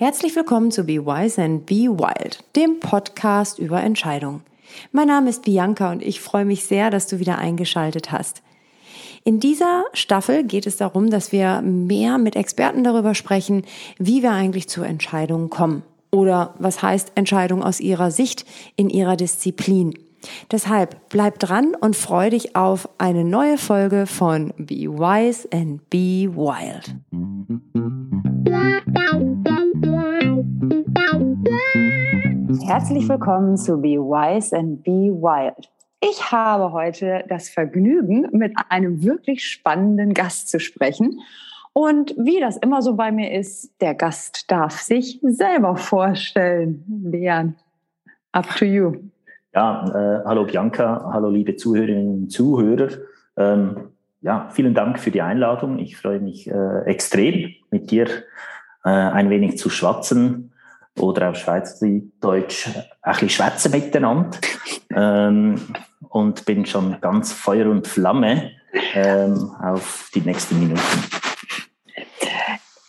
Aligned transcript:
Herzlich 0.00 0.34
willkommen 0.34 0.70
zu 0.70 0.84
Be 0.84 1.04
Wise 1.04 1.42
and 1.42 1.66
Be 1.66 1.84
Wild, 1.84 2.42
dem 2.56 2.80
Podcast 2.80 3.58
über 3.58 3.82
Entscheidungen. 3.82 4.40
Mein 4.92 5.08
Name 5.08 5.28
ist 5.28 5.42
Bianca 5.42 5.92
und 5.92 6.00
ich 6.00 6.22
freue 6.22 6.46
mich 6.46 6.64
sehr, 6.64 6.88
dass 6.88 7.06
du 7.06 7.18
wieder 7.18 7.36
eingeschaltet 7.36 8.10
hast. 8.10 8.40
In 9.24 9.40
dieser 9.40 9.84
Staffel 9.92 10.44
geht 10.44 10.66
es 10.66 10.78
darum, 10.78 11.10
dass 11.10 11.32
wir 11.32 11.60
mehr 11.60 12.16
mit 12.16 12.34
Experten 12.34 12.82
darüber 12.82 13.14
sprechen, 13.14 13.66
wie 13.98 14.22
wir 14.22 14.30
eigentlich 14.32 14.70
zu 14.70 14.80
Entscheidungen 14.80 15.50
kommen 15.50 15.82
oder 16.10 16.54
was 16.58 16.80
heißt 16.80 17.12
Entscheidung 17.16 17.62
aus 17.62 17.78
ihrer 17.78 18.10
Sicht 18.10 18.46
in 18.76 18.88
ihrer 18.88 19.16
Disziplin. 19.16 19.92
Deshalb 20.50 21.10
bleib 21.10 21.38
dran 21.40 21.74
und 21.78 21.94
freu 21.94 22.30
dich 22.30 22.56
auf 22.56 22.88
eine 22.96 23.22
neue 23.26 23.58
Folge 23.58 24.06
von 24.06 24.54
Be 24.56 24.88
Wise 24.88 25.46
and 25.52 25.90
Be 25.90 26.26
Wild. 26.34 26.94
Herzlich 32.66 33.08
willkommen 33.08 33.56
zu 33.56 33.80
Be 33.80 33.98
Wise 33.98 34.56
and 34.56 34.82
Be 34.82 35.10
Wild. 35.10 35.70
Ich 36.00 36.30
habe 36.32 36.72
heute 36.72 37.24
das 37.28 37.48
Vergnügen, 37.48 38.28
mit 38.32 38.52
einem 38.68 39.02
wirklich 39.02 39.46
spannenden 39.46 40.14
Gast 40.14 40.48
zu 40.48 40.60
sprechen. 40.60 41.20
Und 41.72 42.14
wie 42.16 42.40
das 42.40 42.56
immer 42.56 42.82
so 42.82 42.94
bei 42.94 43.12
mir 43.12 43.32
ist, 43.32 43.72
der 43.80 43.94
Gast 43.94 44.50
darf 44.50 44.78
sich 44.80 45.20
selber 45.22 45.76
vorstellen. 45.76 46.84
Leon, 47.04 47.54
up 48.32 48.46
to 48.56 48.64
you. 48.64 48.92
Ja, 49.54 49.84
äh, 49.88 50.24
hallo 50.24 50.44
Bianca, 50.44 51.10
hallo 51.12 51.28
liebe 51.28 51.56
Zuhörerinnen 51.56 52.22
und 52.22 52.32
Zuhörer. 52.32 52.88
Ähm, 53.36 53.90
ja, 54.20 54.48
vielen 54.50 54.74
Dank 54.74 54.98
für 54.98 55.10
die 55.10 55.22
Einladung. 55.22 55.78
Ich 55.78 55.96
freue 55.96 56.20
mich 56.20 56.50
äh, 56.50 56.82
extrem, 56.84 57.54
mit 57.70 57.90
dir 57.90 58.06
äh, 58.84 58.88
ein 58.88 59.30
wenig 59.30 59.58
zu 59.58 59.70
schwatzen 59.70 60.52
oder 60.98 61.30
auf 61.30 61.36
Schweizerdeutsch 61.36 62.68
ein 63.02 63.12
bisschen 63.12 63.28
schwätzen 63.28 63.72
miteinander. 63.72 64.38
Ähm, 64.94 65.60
und 66.08 66.44
bin 66.44 66.66
schon 66.66 67.00
ganz 67.00 67.32
Feuer 67.32 67.70
und 67.70 67.86
Flamme 67.86 68.50
ähm, 68.94 69.50
auf 69.62 70.10
die 70.14 70.20
nächsten 70.20 70.58
Minuten. 70.58 70.80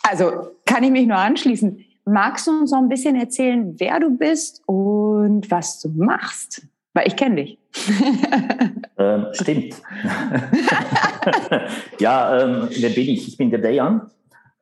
Also 0.02 0.50
kann 0.66 0.82
ich 0.82 0.90
mich 0.90 1.06
nur 1.06 1.18
anschließen. 1.18 1.84
Magst 2.04 2.46
du 2.46 2.50
uns 2.50 2.72
noch 2.72 2.78
ein 2.78 2.88
bisschen 2.88 3.16
erzählen, 3.16 3.74
wer 3.78 4.00
du 4.00 4.10
bist 4.10 4.62
und 4.66 5.50
was 5.50 5.80
du 5.80 5.88
machst? 5.90 6.66
Weil 6.94 7.06
ich 7.06 7.16
kenne 7.16 7.36
dich. 7.36 7.58
ähm, 8.98 9.26
stimmt. 9.32 9.76
ja, 11.98 12.42
ähm, 12.42 12.68
wer 12.76 12.90
bin 12.90 13.08
ich? 13.08 13.28
Ich 13.28 13.36
bin 13.36 13.50
der 13.50 13.60
Dejan. 13.60 14.10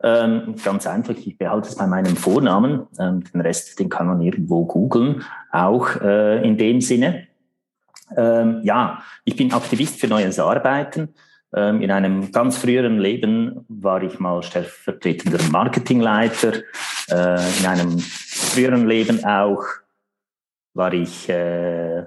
Ähm, 0.02 0.54
ganz 0.64 0.86
einfach, 0.86 1.14
ich 1.14 1.36
behalte 1.36 1.68
es 1.68 1.76
bei 1.76 1.86
meinem 1.86 2.16
Vornamen. 2.16 2.86
Ähm, 2.98 3.22
den 3.32 3.40
Rest, 3.42 3.78
den 3.78 3.88
kann 3.90 4.06
man 4.06 4.22
irgendwo 4.22 4.64
googeln, 4.64 5.22
auch 5.52 5.96
äh, 6.00 6.46
in 6.46 6.56
dem 6.56 6.80
Sinne. 6.80 7.26
Ähm, 8.16 8.60
ja, 8.62 9.02
ich 9.24 9.36
bin 9.36 9.52
Aktivist 9.52 10.00
für 10.00 10.08
neues 10.08 10.38
Arbeiten. 10.38 11.14
Ähm, 11.54 11.82
in 11.82 11.90
einem 11.90 12.32
ganz 12.32 12.58
früheren 12.58 12.98
Leben 12.98 13.64
war 13.68 14.02
ich 14.02 14.18
mal 14.18 14.42
stellvertretender 14.42 15.38
Marketingleiter. 15.50 16.54
Äh, 17.08 17.58
in 17.58 17.66
einem 17.66 17.98
früheren 17.98 18.86
Leben 18.86 19.24
auch 19.24 19.64
war 20.74 20.92
ich, 20.92 21.28
äh, 21.28 22.04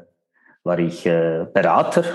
war 0.63 0.79
ich 0.79 1.05
äh, 1.05 1.45
Berater 1.53 2.05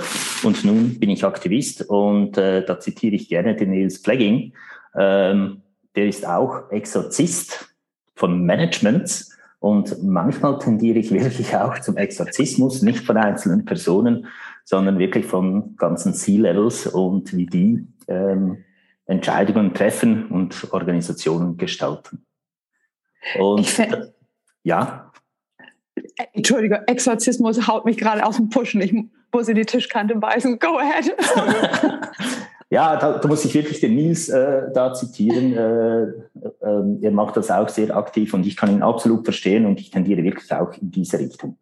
und 0.42 0.64
nun 0.64 0.98
bin 0.98 1.10
ich 1.10 1.24
Aktivist 1.24 1.82
und 1.88 2.36
äh, 2.38 2.64
da 2.64 2.80
zitiere 2.80 3.14
ich 3.14 3.28
gerne 3.28 3.54
den 3.54 3.70
Nils 3.70 3.98
Flegging. 3.98 4.54
Ähm, 4.98 5.62
der 5.98 6.06
ist 6.06 6.24
auch 6.24 6.70
Exorzist 6.70 7.74
von 8.14 8.46
Managements 8.46 9.36
und 9.58 10.00
manchmal 10.00 10.56
tendiere 10.60 11.00
ich 11.00 11.10
wirklich 11.10 11.56
auch 11.56 11.76
zum 11.80 11.96
Exorzismus, 11.96 12.82
nicht 12.82 13.00
von 13.04 13.16
einzelnen 13.16 13.64
Personen, 13.64 14.28
sondern 14.64 15.00
wirklich 15.00 15.26
von 15.26 15.74
ganzen 15.74 16.14
C-Levels 16.14 16.86
und 16.86 17.36
wie 17.36 17.46
die 17.46 17.84
ähm, 18.06 18.64
Entscheidungen 19.06 19.74
treffen 19.74 20.28
und 20.28 20.72
Organisationen 20.72 21.56
gestalten. 21.56 22.24
Und 23.36 23.66
ja. 24.62 25.10
Entschuldige, 26.32 26.86
Exorzismus 26.86 27.66
haut 27.66 27.86
mich 27.86 27.96
gerade 27.96 28.24
aus 28.24 28.36
dem 28.36 28.50
Pushen. 28.50 28.80
Ich 28.82 28.94
muss 29.32 29.48
in 29.48 29.56
die 29.56 29.66
Tischkante 29.66 30.14
beißen. 30.14 30.60
Go 30.60 30.78
ahead. 30.78 31.12
Ja, 32.70 32.96
da, 32.96 33.18
da 33.18 33.28
muss 33.28 33.44
ich 33.46 33.54
wirklich 33.54 33.80
den 33.80 33.94
Nils 33.94 34.28
äh, 34.28 34.70
da 34.74 34.92
zitieren. 34.92 35.56
Äh, 35.56 36.02
äh, 36.02 37.02
er 37.02 37.10
macht 37.10 37.36
das 37.36 37.50
auch 37.50 37.68
sehr 37.68 37.96
aktiv 37.96 38.34
und 38.34 38.46
ich 38.46 38.56
kann 38.56 38.70
ihn 38.70 38.82
absolut 38.82 39.24
verstehen 39.24 39.64
und 39.64 39.80
ich 39.80 39.90
tendiere 39.90 40.22
wirklich 40.22 40.52
auch 40.52 40.72
in 40.74 40.90
diese 40.90 41.18
Richtung. 41.18 41.56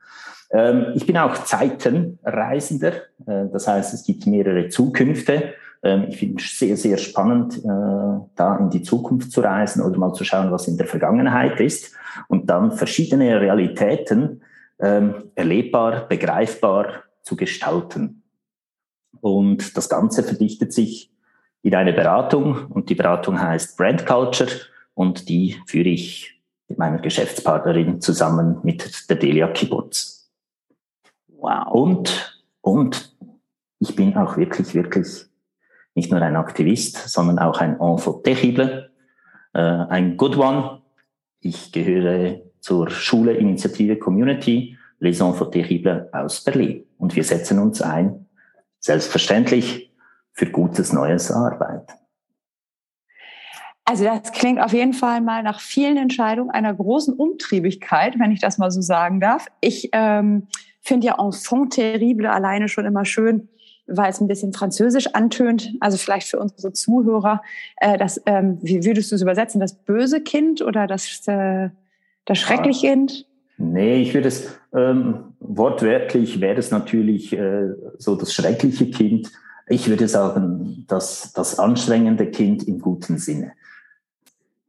Ähm, 0.51 0.87
ich 0.95 1.07
bin 1.07 1.17
auch 1.17 1.35
Zeitenreisender, 1.45 2.93
äh, 3.27 3.47
das 3.53 3.69
heißt, 3.69 3.95
es 3.95 4.05
gibt 4.05 4.27
mehrere 4.27 4.69
Zukünfte. 4.69 5.55
Ähm, 5.83 6.07
ich 6.09 6.19
finde 6.19 6.43
es 6.43 6.59
sehr, 6.59 6.77
sehr 6.77 6.99
spannend, 6.99 7.59
äh, 7.59 7.69
da 8.35 8.59
in 8.61 8.71
die 8.71 8.83
Zukunft 8.83 9.31
zu 9.31 9.41
reisen 9.41 9.83
oder 9.83 9.99
mal 9.99 10.13
zu 10.13 10.25
schauen, 10.25 10.51
was 10.51 10.67
in 10.67 10.77
der 10.77 10.87
Vergangenheit 10.87 11.61
ist 11.61 11.93
und 12.29 12.51
dann 12.51 12.73
verschiedene 12.73 13.41
Realitäten 13.41 14.43
ähm, 14.81 15.15
erlebbar, 15.37 16.09
begreifbar 16.09 17.05
zu 17.23 17.37
gestalten. 17.37 18.23
Und 19.21 19.77
das 19.77 19.89
Ganze 19.89 20.23
verdichtet 20.23 20.73
sich 20.73 21.11
in 21.63 21.75
eine 21.75 21.93
Beratung 21.93 22.67
und 22.67 22.91
die 22.91 22.95
Beratung 22.95 23.41
heißt 23.41 23.77
Brand 23.77 24.07
Culture 24.07 24.51
und 24.95 25.29
die 25.29 25.57
führe 25.67 25.89
ich 25.89 26.41
mit 26.69 26.79
meiner 26.79 26.99
Geschäftspartnerin 26.99 28.01
zusammen 28.01 28.59
mit 28.63 29.09
der 29.11 29.17
Delia 29.17 29.49
Kibbutz. 29.49 30.31
Wow. 31.29 31.73
Und, 31.73 32.43
und 32.61 33.17
ich 33.79 33.95
bin 33.95 34.17
auch 34.17 34.37
wirklich, 34.37 34.75
wirklich 34.75 35.27
nicht 35.95 36.11
nur 36.11 36.21
ein 36.23 36.37
Aktivist, 36.37 37.09
sondern 37.09 37.39
auch 37.39 37.61
ein 37.61 37.81
Enfant 37.81 38.25
terrible, 38.25 38.91
äh, 39.55 39.59
ein 39.59 40.17
Good 40.17 40.37
One. 40.37 40.83
Ich 41.41 41.73
gehöre 41.73 42.41
zur 42.61 42.91
Schule 42.91 43.35
Initiative 43.35 43.97
Community 43.97 44.77
Les 44.99 45.21
Enfants 45.21 45.51
Terribles 45.51 46.13
aus 46.13 46.43
Berlin 46.43 46.85
und 46.99 47.15
wir 47.15 47.25
setzen 47.25 47.59
uns 47.59 47.83
ein 47.83 48.26
selbstverständlich 48.87 49.93
für 50.33 50.47
gutes 50.47 50.93
neues 50.93 51.31
Arbeit. 51.31 51.89
Also 53.85 54.05
das 54.05 54.33
klingt 54.33 54.61
auf 54.61 54.73
jeden 54.73 54.95
Fall 54.95 55.21
mal 55.21 55.45
nach 55.45 55.61
vielen 55.61 55.97
Entscheidungen 55.97 56.51
einer 56.51 56.75
großen 56.75 57.15
Umtriebigkeit, 57.15 58.19
wenn 58.19 58.33
ich 58.33 58.41
das 58.41 58.59
mal 58.59 58.71
so 58.71 58.81
sagen 58.81 59.21
darf. 59.21 59.47
Ich 59.61 59.91
ähm, 59.93 60.49
finde 60.81 61.07
ja 61.07 61.19
Enfant 61.19 61.73
terrible 61.73 62.27
alleine 62.27 62.69
schon 62.69 62.85
immer 62.85 63.05
schön, 63.05 63.49
weil 63.87 64.11
es 64.11 64.21
ein 64.21 64.27
bisschen 64.27 64.53
französisch 64.53 65.15
antönt. 65.15 65.73
Also 65.79 65.99
vielleicht 65.99 66.29
für 66.29 66.41
unsere 66.41 66.73
Zuhörer, 66.73 67.43
äh, 67.77 67.97
das, 67.97 68.21
ähm, 68.27 68.59
wie 68.61 68.85
würdest 68.85 69.13
du 69.13 69.15
es 69.15 69.23
übersetzen? 69.23 69.61
Das 69.61 69.75
böse 69.75 70.21
Kind 70.21 70.63
oder 70.63 70.89
das, 70.89 71.23
äh, 71.29 71.71
das 72.25 72.39
schreckliche 72.39 72.89
Kind? 72.89 73.27
Nee, 73.59 74.03
ich 74.03 74.13
würde 74.13 74.29
es 74.29 74.59
ähm, 74.75 75.35
wortwörtlich 75.41 76.41
wäre 76.41 76.59
es 76.59 76.71
natürlich 76.71 77.33
äh, 77.33 77.71
so 77.97 78.15
das 78.15 78.35
schreckliche 78.35 78.91
Kind. 78.91 79.33
Ich 79.69 79.89
würde 79.89 80.07
sagen, 80.07 80.85
das, 80.87 81.33
das 81.33 81.59
anstrengende 81.59 82.27
Kind 82.31 82.69
im 82.69 82.81
guten 82.81 83.19
Sinne. 83.19 83.53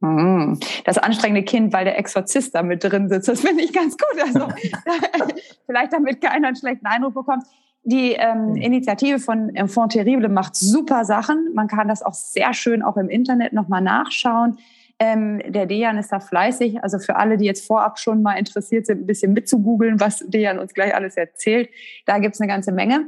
Hm, 0.00 0.58
das 0.84 0.96
anstrengende 0.96 1.42
Kind, 1.42 1.72
weil 1.72 1.84
der 1.84 1.98
Exorzist 1.98 2.54
da 2.54 2.62
mit 2.62 2.82
drin 2.84 3.08
sitzt. 3.08 3.28
Das 3.28 3.40
finde 3.40 3.62
ich 3.62 3.72
ganz 3.72 3.96
gut. 3.96 4.22
Also 4.22 4.48
vielleicht 5.66 5.92
damit 5.92 6.20
keiner 6.20 6.48
einen 6.48 6.56
schlechten 6.56 6.86
Eindruck 6.86 7.14
bekommt. 7.14 7.44
Die 7.84 8.12
ähm, 8.12 8.56
Initiative 8.56 9.18
von 9.18 9.54
Enfant 9.54 9.92
Terrible 9.92 10.28
macht 10.28 10.56
super 10.56 11.04
Sachen. 11.04 11.52
Man 11.54 11.68
kann 11.68 11.88
das 11.88 12.02
auch 12.02 12.14
sehr 12.14 12.54
schön 12.54 12.82
auch 12.82 12.96
im 12.96 13.08
Internet 13.08 13.52
nochmal 13.52 13.82
nachschauen. 13.82 14.58
Ähm, 15.00 15.40
der 15.46 15.66
Dejan 15.66 15.98
ist 15.98 16.10
da 16.10 16.18
fleißig. 16.18 16.82
Also 16.82 16.98
für 16.98 17.16
alle, 17.16 17.36
die 17.36 17.44
jetzt 17.44 17.66
vorab 17.66 17.98
schon 17.98 18.22
mal 18.22 18.34
interessiert 18.34 18.86
sind, 18.86 19.02
ein 19.02 19.06
bisschen 19.06 19.32
mitzugoogeln, 19.32 20.00
was 20.00 20.24
Dejan 20.26 20.58
uns 20.58 20.74
gleich 20.74 20.94
alles 20.94 21.16
erzählt, 21.16 21.68
da 22.04 22.18
gibt's 22.18 22.40
eine 22.40 22.48
ganze 22.48 22.72
Menge. 22.72 23.06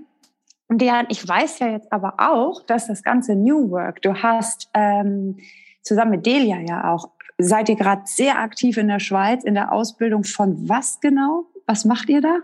Und 0.68 0.80
Dejan, 0.80 1.06
ich 1.08 1.26
weiß 1.26 1.58
ja 1.58 1.68
jetzt 1.68 1.92
aber 1.92 2.14
auch, 2.18 2.64
dass 2.64 2.86
das 2.86 3.02
ganze 3.02 3.34
New 3.34 3.70
Work, 3.70 4.02
du 4.02 4.14
hast 4.14 4.70
ähm, 4.72 5.38
zusammen 5.82 6.12
mit 6.12 6.26
Delia 6.26 6.60
ja 6.60 6.92
auch, 6.92 7.10
seid 7.38 7.68
ihr 7.68 7.74
gerade 7.74 8.02
sehr 8.04 8.38
aktiv 8.38 8.76
in 8.76 8.86
der 8.86 9.00
Schweiz 9.00 9.42
in 9.42 9.54
der 9.54 9.72
Ausbildung 9.72 10.22
von 10.22 10.68
was 10.68 11.00
genau? 11.00 11.46
Was 11.66 11.84
macht 11.84 12.08
ihr 12.08 12.20
da? 12.20 12.38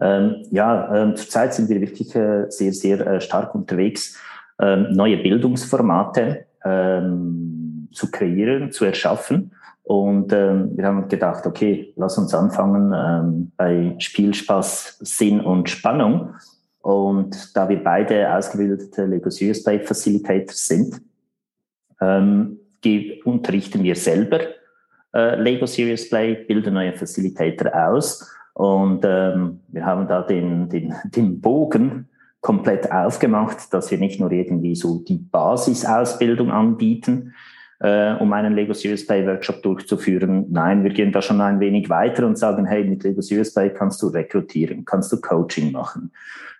Ähm, 0.00 0.46
ja, 0.50 0.94
ähm, 0.94 1.16
zurzeit 1.16 1.52
sind 1.52 1.68
wir 1.68 1.80
wirklich 1.80 2.14
äh, 2.14 2.46
sehr, 2.48 2.72
sehr 2.72 3.06
äh, 3.06 3.20
stark 3.20 3.54
unterwegs, 3.54 4.16
ähm, 4.60 4.86
neue 4.92 5.18
Bildungsformate 5.18 6.46
ähm, 6.64 7.67
zu 7.92 8.10
kreieren, 8.10 8.72
zu 8.72 8.84
erschaffen. 8.84 9.52
Und 9.82 10.32
ähm, 10.32 10.76
wir 10.76 10.84
haben 10.84 11.08
gedacht, 11.08 11.46
okay, 11.46 11.92
lass 11.96 12.18
uns 12.18 12.34
anfangen 12.34 12.92
ähm, 12.94 13.52
bei 13.56 13.94
Spielspaß, 13.98 14.98
Sinn 15.00 15.40
und 15.40 15.70
Spannung. 15.70 16.34
Und 16.80 17.56
da 17.56 17.68
wir 17.68 17.82
beide 17.82 18.34
ausgebildete 18.34 19.06
Lego 19.06 19.30
Space 19.30 19.86
Facilitators 19.86 20.68
sind, 20.68 21.00
ähm, 22.00 22.58
unterrichten 23.24 23.82
wir 23.82 23.96
selber 23.96 24.40
äh, 25.14 25.40
Lego 25.40 25.66
Serious 25.66 26.08
Play, 26.08 26.34
bilden 26.34 26.74
neue 26.74 26.92
Facilitator 26.92 27.72
aus. 27.74 28.30
Und 28.54 29.04
ähm, 29.04 29.60
wir 29.68 29.84
haben 29.84 30.06
da 30.08 30.22
den, 30.22 30.68
den, 30.68 30.94
den 31.04 31.40
Bogen 31.40 32.08
komplett 32.40 32.90
aufgemacht, 32.90 33.72
dass 33.72 33.90
wir 33.90 33.98
nicht 33.98 34.20
nur 34.20 34.30
irgendwie 34.30 34.74
so 34.74 35.00
die 35.00 35.18
Basisausbildung 35.18 36.50
anbieten, 36.50 37.34
äh, 37.80 38.14
um 38.14 38.32
einen 38.32 38.54
Lego 38.54 38.72
Serious 38.72 39.06
Play 39.06 39.26
Workshop 39.26 39.62
durchzuführen. 39.62 40.46
Nein, 40.50 40.82
wir 40.82 40.90
gehen 40.90 41.12
da 41.12 41.22
schon 41.22 41.40
ein 41.40 41.60
wenig 41.60 41.88
weiter 41.88 42.26
und 42.26 42.38
sagen, 42.38 42.66
hey, 42.66 42.84
mit 42.84 43.04
Lego 43.04 43.20
Serious 43.20 43.54
Play 43.54 43.70
kannst 43.70 44.02
du 44.02 44.08
rekrutieren, 44.08 44.84
kannst 44.84 45.12
du 45.12 45.20
Coaching 45.20 45.72
machen, 45.72 46.10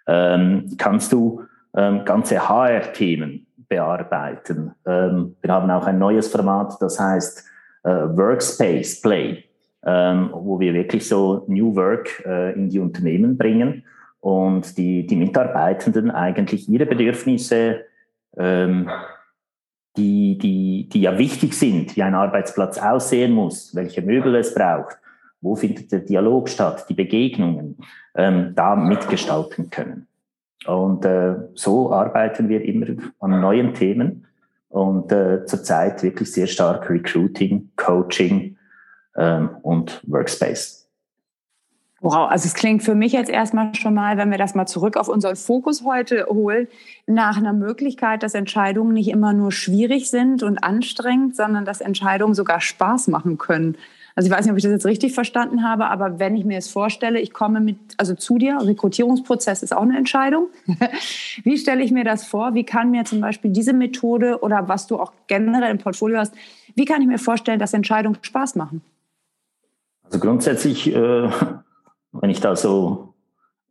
ähm, 0.07 0.71
kannst 0.79 1.13
du 1.13 1.43
ähm, 1.77 2.05
ganze 2.05 2.49
HR-Themen 2.49 3.47
bearbeiten. 3.69 4.73
Ähm, 4.87 5.37
wir 5.41 5.53
haben 5.53 5.71
auch 5.71 5.87
ein 5.87 5.99
neues 5.99 6.29
Format, 6.29 6.77
das 6.81 6.99
heißt 6.99 7.45
äh, 7.85 7.91
Workspace 7.91 9.01
Play, 9.01 9.45
ähm, 9.85 10.31
wo 10.33 10.59
wir 10.59 10.73
wirklich 10.73 11.07
so 11.07 11.45
New 11.49 11.75
Work 11.77 12.25
äh, 12.25 12.53
in 12.55 12.69
die 12.71 12.79
Unternehmen 12.79 13.37
bringen 13.37 13.85
und 14.21 14.77
die, 14.79 15.07
die 15.07 15.17
Mitarbeitenden 15.17 16.11
eigentlich 16.11 16.69
ihre 16.69 16.87
Bedürfnisse, 16.87 17.85
ähm, 18.37 18.89
die, 19.99 20.39
die, 20.39 20.89
die 20.89 21.01
ja 21.01 21.19
wichtig 21.19 21.55
sind, 21.55 21.97
wie 21.97 22.03
ein 22.03 22.15
Arbeitsplatz 22.15 22.79
aussehen 22.79 23.33
muss, 23.33 23.75
welche 23.75 24.01
Möbel 24.01 24.37
es 24.37 24.55
braucht, 24.55 24.97
wo 25.41 25.57
findet 25.57 25.91
der 25.93 26.01
Dialog 26.01 26.49
statt, 26.49 26.87
die 26.89 26.95
Begegnungen, 26.95 27.77
ähm, 28.15 28.53
da 28.55 28.77
mitgestalten 28.77 29.71
können. 29.71 30.07
Und 30.67 31.05
äh, 31.05 31.35
so 31.55 31.93
arbeiten 31.93 32.49
wir 32.49 32.63
immer 32.65 32.87
an 33.21 33.41
neuen 33.41 33.75
Themen 33.75 34.27
und 34.69 35.11
äh, 35.13 35.45
zurzeit 35.47 36.03
wirklich 36.03 36.31
sehr 36.31 36.47
stark 36.47 36.89
Recruiting, 36.89 37.71
Coaching 37.77 38.57
ähm, 39.17 39.51
und 39.63 40.01
Workspace. 40.07 40.78
Wow, 42.01 42.31
also 42.31 42.47
es 42.47 42.55
klingt 42.55 42.85
für 42.85 42.95
mich 42.95 43.13
jetzt 43.13 43.29
erstmal 43.29 43.75
schon 43.75 43.95
mal, 43.95 44.17
wenn 44.17 44.31
wir 44.31 44.39
das 44.39 44.55
mal 44.55 44.67
zurück 44.67 44.97
auf 44.97 45.09
unseren 45.09 45.35
Fokus 45.35 45.83
heute 45.85 46.27
holen, 46.29 46.69
nach 47.07 47.37
einer 47.37 47.53
Möglichkeit, 47.53 48.23
dass 48.23 48.35
Entscheidungen 48.35 48.93
nicht 48.93 49.09
immer 49.09 49.33
nur 49.33 49.51
schwierig 49.51 50.09
sind 50.09 50.45
und 50.45 50.63
anstrengend, 50.63 51.35
sondern 51.35 51.65
dass 51.65 51.81
Entscheidungen 51.81 52.35
sogar 52.35 52.61
Spaß 52.61 53.09
machen 53.09 53.37
können. 53.37 53.77
Also 54.15 54.29
ich 54.29 54.37
weiß 54.37 54.45
nicht, 54.45 54.53
ob 54.53 54.59
ich 54.59 54.65
das 54.65 54.73
jetzt 54.73 54.87
richtig 54.87 55.15
verstanden 55.15 55.65
habe, 55.65 55.87
aber 55.87 56.21
wenn 56.21 56.37
ich 56.37 56.45
mir 56.45 56.59
es 56.59 56.69
vorstelle, 56.69 57.21
ich 57.21 57.33
komme 57.33 57.61
mit, 57.61 57.79
also 57.99 58.15
zu 58.15 58.39
dir, 58.39 58.59
Rekrutierungsprozess 58.61 59.63
ist 59.63 59.77
auch 59.77 59.83
eine 59.83 59.97
Entscheidung. 59.97 60.49
Wie 61.45 61.57
stelle 61.57 61.83
ich 61.83 61.91
mir 61.91 62.05
das 62.05 62.25
vor? 62.27 62.55
Wie 62.55 62.65
kann 62.65 62.91
mir 62.91 63.05
zum 63.05 63.21
Beispiel 63.21 63.53
diese 63.53 63.73
Methode 63.73 64.41
oder 64.41 64.69
was 64.69 64.87
du 64.87 64.99
auch 64.99 65.13
generell 65.27 65.71
im 65.71 65.79
Portfolio 65.79 66.19
hast, 66.19 66.35
wie 66.75 66.85
kann 66.85 67.01
ich 67.01 67.09
mir 67.09 67.19
vorstellen, 67.19 67.59
dass 67.59 67.75
Entscheidungen 67.75 68.19
Spaß 68.21 68.55
machen? 68.55 68.83
Also 70.05 70.19
grundsätzlich 70.19 70.93
äh, 70.93 71.31
wenn 72.13 72.31
ich 72.31 72.41
da 72.41 72.57
so 72.57 73.15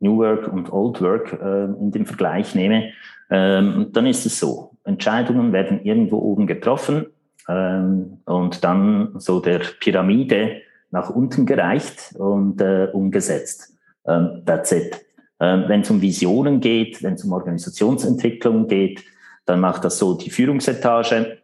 New 0.00 0.18
Work 0.18 0.52
und 0.52 0.72
Old 0.72 1.00
Work 1.00 1.32
äh, 1.32 1.64
in 1.64 1.90
den 1.90 2.06
Vergleich 2.06 2.54
nehme, 2.54 2.92
ähm, 3.30 3.88
dann 3.92 4.06
ist 4.06 4.26
es 4.26 4.38
so. 4.38 4.72
Entscheidungen 4.84 5.52
werden 5.52 5.84
irgendwo 5.84 6.18
oben 6.18 6.46
getroffen 6.46 7.06
ähm, 7.48 8.20
und 8.24 8.64
dann 8.64 9.18
so 9.18 9.40
der 9.40 9.60
Pyramide 9.80 10.62
nach 10.90 11.10
unten 11.10 11.44
gereicht 11.44 12.14
und 12.16 12.60
äh, 12.60 12.88
umgesetzt. 12.92 13.74
Ähm, 14.06 14.42
that's 14.46 14.72
it. 14.72 15.04
Ähm, 15.40 15.64
wenn 15.66 15.82
es 15.82 15.90
um 15.90 16.00
Visionen 16.00 16.60
geht, 16.60 17.02
wenn 17.02 17.14
es 17.14 17.24
um 17.24 17.32
Organisationsentwicklung 17.32 18.66
geht, 18.66 19.04
dann 19.44 19.60
macht 19.60 19.84
das 19.84 19.98
so 19.98 20.14
die 20.14 20.30
Führungsetage 20.30 21.38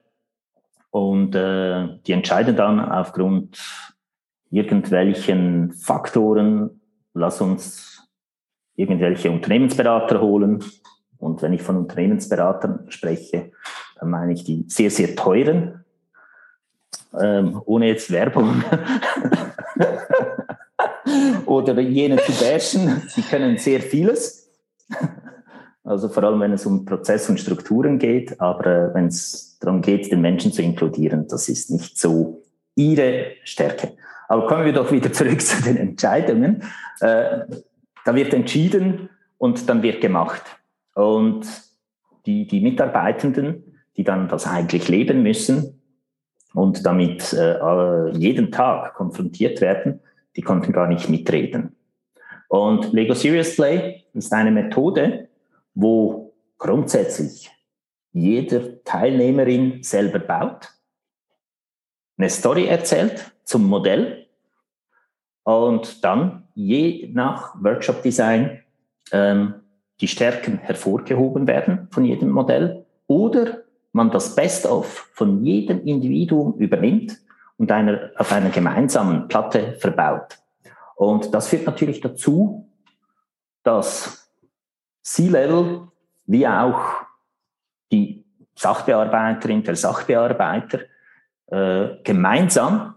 und 0.91 1.35
äh, 1.35 1.89
die 2.07 2.13
entscheiden 2.13 2.57
dann 2.57 2.81
aufgrund 2.81 3.59
irgendwelchen 4.51 5.73
Faktoren, 5.73 6.81
lass 7.15 7.41
uns 7.41 8.09
irgendwelche 8.77 9.31
Unternehmensberater 9.31 10.21
holen. 10.21 10.63
Und 11.19 11.41
wenn 11.43 11.53
ich 11.53 11.63
von 11.63 11.77
Unternehmensberatern 11.77 12.87
spreche, 12.91 13.53
dann 13.99 14.11
meine 14.11 14.33
ich 14.33 14.45
die 14.45 14.65
sehr, 14.69 14.91
sehr 14.91 15.17
teuren, 15.17 15.85
ähm, 17.19 17.63
ohne 17.65 17.87
jetzt 17.87 18.11
Werbung 18.11 18.63
oder 21.47 21.81
jene 21.81 22.17
zu 22.17 22.33
bashen. 22.33 23.03
Sie 23.09 23.23
können 23.23 23.57
sehr 23.59 23.81
vieles. 23.81 24.51
Also 25.85 26.09
vor 26.09 26.25
allem, 26.25 26.41
wenn 26.41 26.53
es 26.53 26.67
um 26.67 26.85
Prozesse 26.85 27.31
und 27.31 27.39
Strukturen 27.39 27.99
geht, 27.99 28.41
aber 28.41 28.67
äh, 28.67 28.95
wenn 28.95 29.07
es 29.07 29.59
darum 29.61 29.83
geht, 29.83 30.11
den 30.11 30.21
Menschen 30.21 30.53
zu 30.53 30.63
inkludieren, 30.63 31.29
das 31.29 31.49
ist 31.49 31.71
nicht 31.71 31.99
so 31.99 32.43
ihre 32.75 33.33
Stärke. 33.45 33.93
Aber 34.35 34.49
kommen 34.49 34.65
wir 34.65 34.73
doch 34.73 34.91
wieder 34.91 35.13
zurück 35.21 35.41
zu 35.41 35.63
den 35.63 35.77
Entscheidungen. 35.77 36.65
Äh, 37.01 37.43
da 38.05 38.15
wird 38.17 38.35
entschieden 38.35 39.09
und 39.39 39.69
dann 39.69 39.81
wird 39.85 40.01
gemacht. 40.01 40.43
Und 40.97 41.47
die, 42.27 42.45
die 42.45 42.61
Mitarbeitenden, 42.61 43.79
die 43.97 44.03
dann 44.03 44.27
das 44.27 44.49
eigentlich 44.49 44.89
leben 44.89 45.23
müssen 45.23 45.81
und 46.53 46.85
damit 46.85 47.33
äh, 47.33 48.11
jeden 48.17 48.51
Tag 48.51 48.95
konfrontiert 48.95 49.61
werden, 49.61 50.01
die 50.35 50.43
konnten 50.43 50.73
gar 50.73 50.89
nicht 50.89 51.09
mitreden. 51.09 51.77
Und 52.49 52.93
Lego 52.93 53.15
Serious 53.15 53.55
Play 53.55 54.03
ist 54.15 54.33
eine 54.33 54.51
Methode, 54.51 55.29
wo 55.77 56.35
grundsätzlich 56.59 57.53
jeder 58.13 58.83
Teilnehmerin 58.83 59.85
selber 59.85 60.19
baut, 60.19 60.71
eine 62.17 62.31
Story 62.31 62.67
erzählt 62.67 63.33
zum 63.45 63.65
Modell 63.69 64.24
und 65.45 66.05
dann 66.05 66.43
je 66.55 67.11
nach 67.13 67.55
Workshop 67.63 68.03
Design 68.03 68.63
ähm, 69.13 69.55
die 70.01 70.09
Stärken 70.09 70.59
hervorgehoben 70.59 71.47
werden 71.47 71.89
von 71.91 72.05
jedem 72.05 72.31
Modell 72.31 72.85
oder 73.07 73.59
man 73.93 74.11
das 74.11 74.35
Best-of 74.35 75.09
von 75.13 75.45
jedem 75.45 75.85
Individuum 75.85 76.55
übernimmt 76.55 77.17
und 77.59 77.71
einer, 77.71 78.11
auf 78.17 78.33
einer 78.33 78.51
gemeinsamen 78.51 79.29
Platte 79.29 79.75
verbaut. 79.79 80.39
Und 80.97 81.33
das 81.33 81.49
führt 81.49 81.67
natürlich 81.67 82.01
dazu, 82.01 82.69
dass 83.63 84.31
C-Level 85.03 85.89
wie 86.27 86.47
auch 86.49 86.81
die 87.93 88.25
Sachbearbeiterin, 88.57 89.63
der 89.63 89.77
Sachbearbeiter 89.77 90.81
äh, 91.47 92.03
gemeinsam 92.03 92.94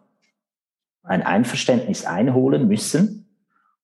ein 1.08 1.24
Einverständnis 1.24 2.06
einholen 2.06 2.68
müssen 2.68 3.28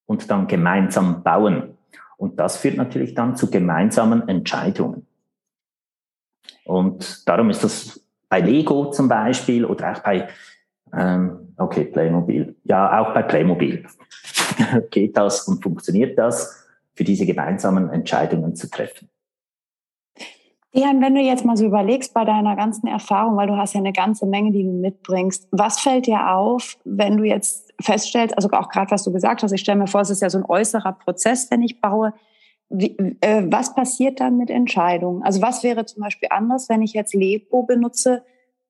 und 0.05 0.29
dann 0.29 0.47
gemeinsam 0.47 1.23
bauen. 1.23 1.77
Und 2.17 2.39
das 2.39 2.57
führt 2.57 2.77
natürlich 2.77 3.15
dann 3.15 3.35
zu 3.35 3.49
gemeinsamen 3.49 4.27
Entscheidungen. 4.27 5.07
Und 6.65 7.27
darum 7.27 7.49
ist 7.49 7.63
das 7.63 8.01
bei 8.29 8.39
Lego 8.39 8.91
zum 8.91 9.07
Beispiel 9.07 9.65
oder 9.65 9.91
auch 9.91 9.99
bei, 9.99 10.27
ähm, 10.93 11.53
okay, 11.57 11.85
Playmobil, 11.85 12.55
ja, 12.63 12.99
auch 12.99 13.13
bei 13.13 13.23
Playmobil 13.23 13.85
geht 14.91 15.17
das 15.17 15.47
und 15.47 15.61
funktioniert 15.61 16.17
das, 16.17 16.65
für 16.95 17.03
diese 17.03 17.25
gemeinsamen 17.25 17.89
Entscheidungen 17.89 18.55
zu 18.55 18.69
treffen. 18.69 19.09
Dian, 20.75 21.01
wenn 21.01 21.13
du 21.13 21.21
jetzt 21.21 21.45
mal 21.45 21.55
so 21.55 21.65
überlegst 21.65 22.15
bei 22.15 22.25
deiner 22.25 22.55
ganzen 22.55 22.87
Erfahrung, 22.87 23.37
weil 23.37 23.47
du 23.47 23.55
hast 23.55 23.73
ja 23.73 23.79
eine 23.79 23.93
ganze 23.93 24.25
Menge, 24.25 24.51
die 24.51 24.63
du 24.63 24.71
mitbringst, 24.71 25.47
was 25.51 25.79
fällt 25.79 26.07
dir 26.07 26.31
auf, 26.31 26.77
wenn 26.83 27.17
du 27.17 27.23
jetzt 27.25 27.73
feststellst, 27.79 28.35
also 28.35 28.49
auch 28.51 28.69
gerade 28.69 28.89
was 28.89 29.03
du 29.03 29.11
gesagt 29.11 29.43
hast, 29.43 29.51
ich 29.51 29.61
stelle 29.61 29.77
mir 29.77 29.87
vor, 29.87 30.01
es 30.01 30.09
ist 30.09 30.23
ja 30.23 30.31
so 30.31 30.39
ein 30.39 30.45
äußerer 30.45 30.93
Prozess, 30.93 31.51
wenn 31.51 31.61
ich 31.61 31.79
baue. 31.79 32.13
Wie, 32.69 32.97
äh, 33.21 33.43
was 33.45 33.75
passiert 33.75 34.19
dann 34.19 34.37
mit 34.37 34.49
Entscheidungen? 34.49 35.21
Also 35.21 35.43
was 35.43 35.63
wäre 35.63 35.85
zum 35.85 36.01
Beispiel 36.01 36.29
anders, 36.31 36.69
wenn 36.69 36.81
ich 36.81 36.93
jetzt 36.93 37.13
Lego 37.13 37.61
benutze 37.61 38.23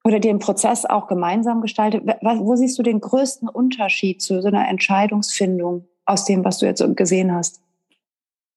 oder 0.03 0.19
den 0.19 0.39
Prozess 0.39 0.83
auch 0.83 1.07
gemeinsam 1.07 1.61
gestalte? 1.61 2.01
Wo 2.21 2.57
siehst 2.57 2.77
du 2.77 2.83
den 2.83 2.99
größten 2.99 3.47
Unterschied 3.47 4.21
zu 4.21 4.41
so 4.41 4.49
einer 4.49 4.67
Entscheidungsfindung 4.67 5.87
aus 6.05 6.25
dem, 6.25 6.43
was 6.43 6.57
du 6.57 6.65
jetzt 6.65 6.83
gesehen 6.97 7.33
hast? 7.33 7.61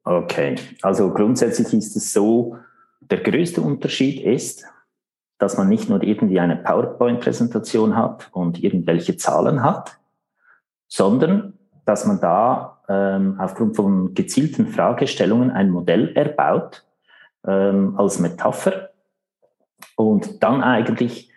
Okay, 0.03 0.57
also 0.83 1.13
grundsätzlich 1.13 1.73
ist 1.73 1.95
es 1.95 2.13
so, 2.13 2.57
der 3.11 3.21
größte 3.21 3.61
Unterschied 3.61 4.21
ist, 4.21 4.67
dass 5.39 5.59
man 5.59 5.69
nicht 5.69 5.89
nur 5.89 6.03
irgendwie 6.03 6.41
eine 6.41 6.57
PowerPoint-Präsentation 6.57 7.97
hat 7.97 8.29
und 8.33 8.63
irgendwelche 8.63 9.17
Zahlen 9.17 9.63
hat, 9.63 9.99
sondern 10.89 11.55
dass 11.85 12.07
man 12.07 12.21
da 12.21 12.83
ähm, 12.89 13.37
aufgrund 13.39 13.77
von 13.77 14.15
gezielten 14.15 14.69
Fragestellungen 14.69 15.51
ein 15.51 15.71
Modell 15.71 16.17
erbaut 16.17 16.85
ähm, 17.47 17.99
als 17.99 18.19
Metapher 18.19 18.91
und 19.97 20.43
dann 20.43 20.63
eigentlich 20.63 21.31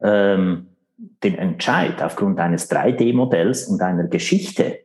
ähm, 0.00 0.68
den 1.22 1.36
Entscheid 1.36 2.02
aufgrund 2.02 2.38
eines 2.40 2.70
3D-Modells 2.70 3.68
und 3.68 3.80
einer 3.82 4.04
Geschichte 4.04 4.80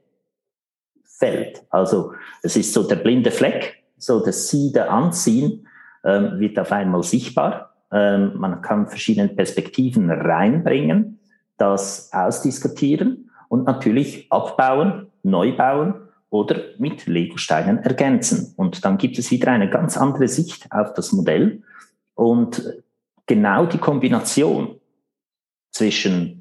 fällt. 1.03 1.63
Also 1.69 2.13
es 2.43 2.55
ist 2.55 2.73
so 2.73 2.87
der 2.87 2.95
blinde 2.95 3.31
Fleck, 3.31 3.83
so 3.97 4.23
das 4.23 4.49
Sie, 4.49 4.71
der 4.71 4.91
Anziehen 4.91 5.67
wird 6.03 6.57
auf 6.59 6.71
einmal 6.71 7.03
sichtbar. 7.03 7.75
Ähm, 7.91 8.33
man 8.35 8.61
kann 8.61 8.87
verschiedene 8.87 9.29
Perspektiven 9.29 10.09
reinbringen. 10.09 11.19
das 11.57 12.09
ausdiskutieren 12.13 13.29
und 13.49 13.65
natürlich 13.65 14.31
abbauen, 14.31 15.07
neu 15.23 15.57
bauen 15.57 15.95
oder 16.29 16.55
mit 16.77 17.05
Lego-Steinen 17.05 17.79
ergänzen. 17.79 18.53
Und 18.55 18.85
dann 18.85 18.97
gibt 18.97 19.19
es 19.19 19.29
wieder 19.31 19.51
eine 19.51 19.69
ganz 19.69 19.97
andere 19.97 20.27
Sicht 20.29 20.71
auf 20.71 20.93
das 20.93 21.11
Modell. 21.11 21.63
Und 22.13 22.81
genau 23.25 23.65
die 23.65 23.77
Kombination 23.77 24.79
zwischen 25.71 26.39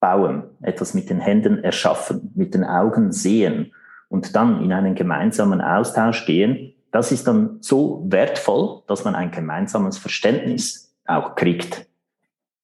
bauen, 0.00 0.44
etwas 0.62 0.94
mit 0.94 1.10
den 1.10 1.20
Händen 1.20 1.62
erschaffen, 1.62 2.32
mit 2.34 2.54
den 2.54 2.64
Augen 2.64 3.12
sehen 3.12 3.72
und 4.08 4.34
dann 4.34 4.62
in 4.62 4.72
einen 4.72 4.94
gemeinsamen 4.94 5.60
Austausch 5.60 6.26
gehen, 6.26 6.69
das 6.92 7.12
ist 7.12 7.26
dann 7.26 7.58
so 7.60 8.04
wertvoll, 8.08 8.82
dass 8.86 9.04
man 9.04 9.14
ein 9.14 9.30
gemeinsames 9.30 9.98
Verständnis 9.98 10.94
auch 11.06 11.34
kriegt 11.34 11.86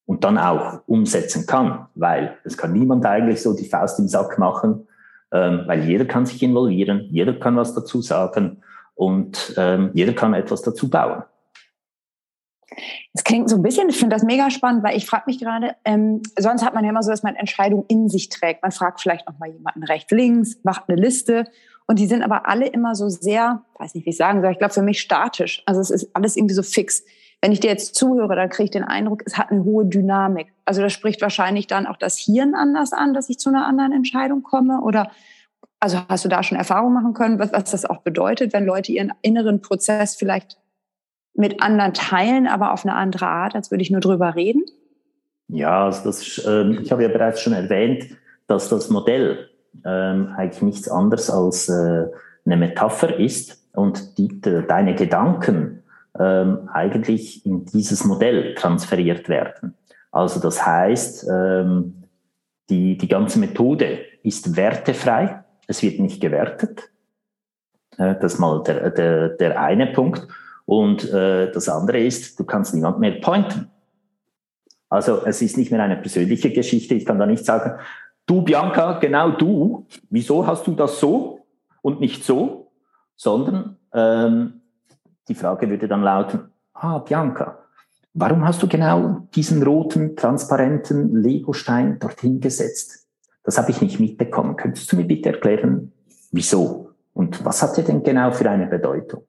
und 0.04 0.24
dann 0.24 0.38
auch 0.38 0.80
umsetzen 0.86 1.46
kann, 1.46 1.86
weil 1.94 2.38
es 2.44 2.56
kann 2.56 2.72
niemand 2.72 3.04
eigentlich 3.04 3.42
so 3.42 3.54
die 3.54 3.68
Faust 3.68 3.98
im 3.98 4.08
Sack 4.08 4.38
machen, 4.38 4.86
ähm, 5.32 5.62
weil 5.66 5.84
jeder 5.84 6.04
kann 6.04 6.26
sich 6.26 6.42
involvieren, 6.42 7.06
jeder 7.10 7.34
kann 7.34 7.56
was 7.56 7.74
dazu 7.74 8.00
sagen 8.02 8.62
und 8.94 9.54
ähm, 9.56 9.90
jeder 9.94 10.12
kann 10.12 10.34
etwas 10.34 10.62
dazu 10.62 10.88
bauen. 10.88 11.22
Es 13.14 13.24
klingt 13.24 13.48
so 13.48 13.56
ein 13.56 13.62
bisschen, 13.62 13.88
ich 13.88 13.98
finde 13.98 14.14
das 14.14 14.22
mega 14.22 14.50
spannend, 14.50 14.82
weil 14.84 14.96
ich 14.96 15.06
frage 15.06 15.24
mich 15.26 15.38
gerade, 15.38 15.76
ähm, 15.84 16.22
sonst 16.38 16.64
hat 16.64 16.74
man 16.74 16.84
ja 16.84 16.90
immer 16.90 17.02
so, 17.02 17.10
dass 17.10 17.22
man 17.22 17.34
Entscheidungen 17.36 17.84
in 17.88 18.08
sich 18.08 18.28
trägt. 18.28 18.62
Man 18.62 18.72
fragt 18.72 19.00
vielleicht 19.00 19.26
noch 19.26 19.38
mal 19.38 19.48
jemanden 19.48 19.84
rechts, 19.84 20.10
links, 20.10 20.58
macht 20.62 20.84
eine 20.88 21.00
Liste 21.00 21.44
und 21.86 21.98
die 21.98 22.06
sind 22.06 22.22
aber 22.22 22.48
alle 22.48 22.66
immer 22.66 22.94
so 22.94 23.08
sehr, 23.08 23.62
weiß 23.78 23.94
nicht, 23.94 24.06
wie 24.06 24.10
ich 24.10 24.16
sagen 24.16 24.42
soll, 24.42 24.52
ich 24.52 24.58
glaube 24.58 24.74
für 24.74 24.82
mich 24.82 25.00
statisch. 25.00 25.62
Also 25.66 25.80
es 25.80 25.90
ist 25.90 26.10
alles 26.14 26.36
irgendwie 26.36 26.54
so 26.54 26.62
fix. 26.62 27.04
Wenn 27.40 27.52
ich 27.52 27.60
dir 27.60 27.70
jetzt 27.70 27.94
zuhöre, 27.94 28.34
dann 28.34 28.48
kriege 28.48 28.64
ich 28.64 28.70
den 28.70 28.82
Eindruck, 28.82 29.22
es 29.24 29.38
hat 29.38 29.50
eine 29.50 29.62
hohe 29.62 29.86
Dynamik. 29.86 30.52
Also 30.64 30.82
das 30.82 30.92
spricht 30.92 31.22
wahrscheinlich 31.22 31.66
dann 31.66 31.86
auch 31.86 31.96
das 31.96 32.18
Hirn 32.18 32.54
anders 32.54 32.92
an, 32.92 33.14
dass 33.14 33.28
ich 33.28 33.38
zu 33.38 33.50
einer 33.50 33.66
anderen 33.66 33.92
Entscheidung 33.92 34.42
komme 34.42 34.80
oder 34.80 35.10
also 35.78 36.00
hast 36.08 36.24
du 36.24 36.28
da 36.28 36.42
schon 36.42 36.58
Erfahrung 36.58 36.94
machen 36.94 37.12
können, 37.12 37.38
was, 37.38 37.52
was 37.52 37.70
das 37.70 37.84
auch 37.84 37.98
bedeutet, 37.98 38.52
wenn 38.52 38.64
Leute 38.64 38.92
ihren 38.92 39.12
inneren 39.22 39.60
Prozess 39.60 40.16
vielleicht 40.16 40.56
mit 41.34 41.62
anderen 41.62 41.92
teilen, 41.92 42.46
aber 42.46 42.72
auf 42.72 42.84
eine 42.84 42.94
andere 42.94 43.26
Art, 43.26 43.54
als 43.54 43.70
würde 43.70 43.82
ich 43.82 43.90
nur 43.90 44.00
drüber 44.00 44.34
reden? 44.34 44.64
Ja, 45.48 45.84
also 45.84 46.04
das, 46.04 46.38
äh, 46.38 46.80
ich 46.80 46.90
habe 46.90 47.02
ja 47.02 47.08
bereits 47.08 47.42
schon 47.42 47.52
erwähnt, 47.52 48.06
dass 48.46 48.68
das 48.70 48.88
Modell 48.88 49.50
ähm, 49.84 50.34
eigentlich 50.36 50.62
nichts 50.62 50.88
anderes 50.88 51.30
als 51.30 51.68
äh, 51.68 52.06
eine 52.44 52.56
Metapher 52.56 53.18
ist 53.18 53.62
und 53.72 54.18
die, 54.18 54.40
de, 54.40 54.66
deine 54.66 54.94
Gedanken 54.94 55.82
ähm, 56.18 56.68
eigentlich 56.72 57.44
in 57.44 57.66
dieses 57.66 58.04
Modell 58.04 58.54
transferiert 58.54 59.28
werden. 59.28 59.74
Also 60.10 60.40
das 60.40 60.64
heißt, 60.64 61.26
ähm, 61.30 62.04
die, 62.70 62.96
die 62.96 63.08
ganze 63.08 63.38
Methode 63.38 63.98
ist 64.22 64.56
wertefrei, 64.56 65.44
es 65.66 65.82
wird 65.82 66.00
nicht 66.00 66.20
gewertet. 66.20 66.90
Äh, 67.98 68.14
das 68.20 68.34
ist 68.34 68.38
mal 68.38 68.62
der, 68.62 68.90
der, 68.90 69.28
der 69.30 69.60
eine 69.60 69.88
Punkt. 69.88 70.26
Und 70.64 71.12
äh, 71.12 71.50
das 71.52 71.68
andere 71.68 71.98
ist, 72.00 72.40
du 72.40 72.44
kannst 72.44 72.74
niemand 72.74 72.98
mehr 72.98 73.20
pointen. 73.20 73.70
Also 74.88 75.24
es 75.24 75.42
ist 75.42 75.56
nicht 75.56 75.70
mehr 75.70 75.82
eine 75.82 75.96
persönliche 75.96 76.52
Geschichte. 76.52 76.94
Ich 76.94 77.04
kann 77.04 77.18
da 77.18 77.26
nicht 77.26 77.44
sagen, 77.44 77.78
du 78.26 78.42
Bianca, 78.42 78.98
genau 78.98 79.30
du, 79.30 79.86
wieso 80.10 80.46
hast 80.46 80.66
du 80.66 80.74
das 80.74 81.00
so 81.00 81.46
und 81.82 82.00
nicht 82.00 82.24
so? 82.24 82.72
Sondern 83.16 83.76
ähm, 83.94 84.60
die 85.28 85.34
Frage 85.34 85.70
würde 85.70 85.88
dann 85.88 86.02
lauten, 86.02 86.50
ah 86.74 86.98
Bianca, 86.98 87.58
warum 88.14 88.46
hast 88.46 88.62
du 88.62 88.68
genau 88.68 89.26
diesen 89.34 89.62
roten, 89.62 90.16
transparenten 90.16 91.16
Legostein 91.16 91.98
dorthin 91.98 92.40
gesetzt? 92.40 93.06
Das 93.42 93.58
habe 93.58 93.70
ich 93.70 93.80
nicht 93.80 94.00
mitbekommen. 94.00 94.56
Könntest 94.56 94.90
du 94.90 94.96
mir 94.96 95.04
bitte 95.04 95.30
erklären, 95.30 95.92
wieso? 96.32 96.90
Und 97.14 97.44
was 97.44 97.62
hat 97.62 97.78
er 97.78 97.84
denn 97.84 98.02
genau 98.02 98.32
für 98.32 98.50
eine 98.50 98.66
Bedeutung? 98.66 99.22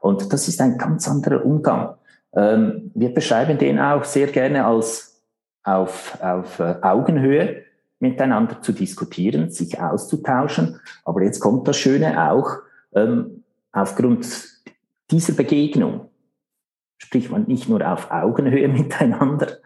Und 0.00 0.32
das 0.32 0.48
ist 0.48 0.60
ein 0.60 0.78
ganz 0.78 1.08
anderer 1.08 1.44
Umgang. 1.44 1.96
Ähm, 2.34 2.90
wir 2.94 3.12
beschreiben 3.12 3.58
den 3.58 3.78
auch 3.78 4.04
sehr 4.04 4.28
gerne 4.28 4.64
als 4.64 5.22
auf, 5.62 6.18
auf 6.22 6.58
äh, 6.60 6.76
Augenhöhe 6.82 7.63
miteinander 8.04 8.60
zu 8.60 8.72
diskutieren, 8.72 9.50
sich 9.50 9.80
auszutauschen. 9.80 10.80
Aber 11.04 11.22
jetzt 11.22 11.40
kommt 11.40 11.66
das 11.66 11.78
Schöne 11.78 12.30
auch, 12.30 12.58
ähm, 12.94 13.44
aufgrund 13.72 14.26
dieser 15.10 15.32
Begegnung 15.32 16.10
spricht 16.98 17.30
man 17.30 17.44
nicht 17.44 17.68
nur 17.68 17.86
auf 17.90 18.10
Augenhöhe 18.10 18.68
miteinander, 18.80 19.58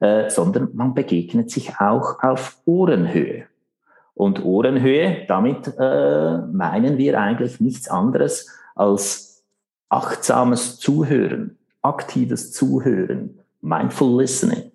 äh, 0.00 0.28
sondern 0.28 0.68
man 0.74 0.94
begegnet 0.94 1.50
sich 1.50 1.80
auch 1.80 2.22
auf 2.22 2.58
Ohrenhöhe. 2.66 3.46
Und 4.14 4.44
Ohrenhöhe, 4.44 5.24
damit 5.28 5.72
äh, 5.78 6.38
meinen 6.38 6.98
wir 6.98 7.20
eigentlich 7.20 7.60
nichts 7.60 7.88
anderes 7.88 8.50
als 8.74 9.44
achtsames 9.88 10.78
Zuhören, 10.78 11.56
aktives 11.82 12.52
Zuhören, 12.52 13.38
mindful 13.60 14.20
listening. 14.20 14.72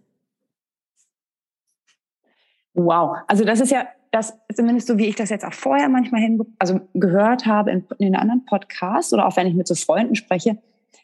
Wow, 2.74 3.18
also 3.28 3.44
das 3.44 3.60
ist 3.60 3.72
ja 3.72 3.88
das 4.12 4.38
zumindest 4.54 4.88
so, 4.88 4.98
wie 4.98 5.08
ich 5.08 5.16
das 5.16 5.30
jetzt 5.30 5.44
auch 5.44 5.54
vorher 5.54 5.90
manchmal 5.90 6.22
hin, 6.22 6.40
also 6.60 6.82
gehört 6.94 7.46
habe 7.46 7.72
in, 7.72 7.86
in 7.98 8.12
den 8.12 8.16
anderen 8.16 8.46
Podcasts 8.46 9.12
oder 9.12 9.28
auch 9.28 9.36
wenn 9.38 9.48
ich 9.48 9.56
mit 9.56 9.68
so 9.68 9.74
Freunden 9.76 10.16
spreche, 10.16 10.60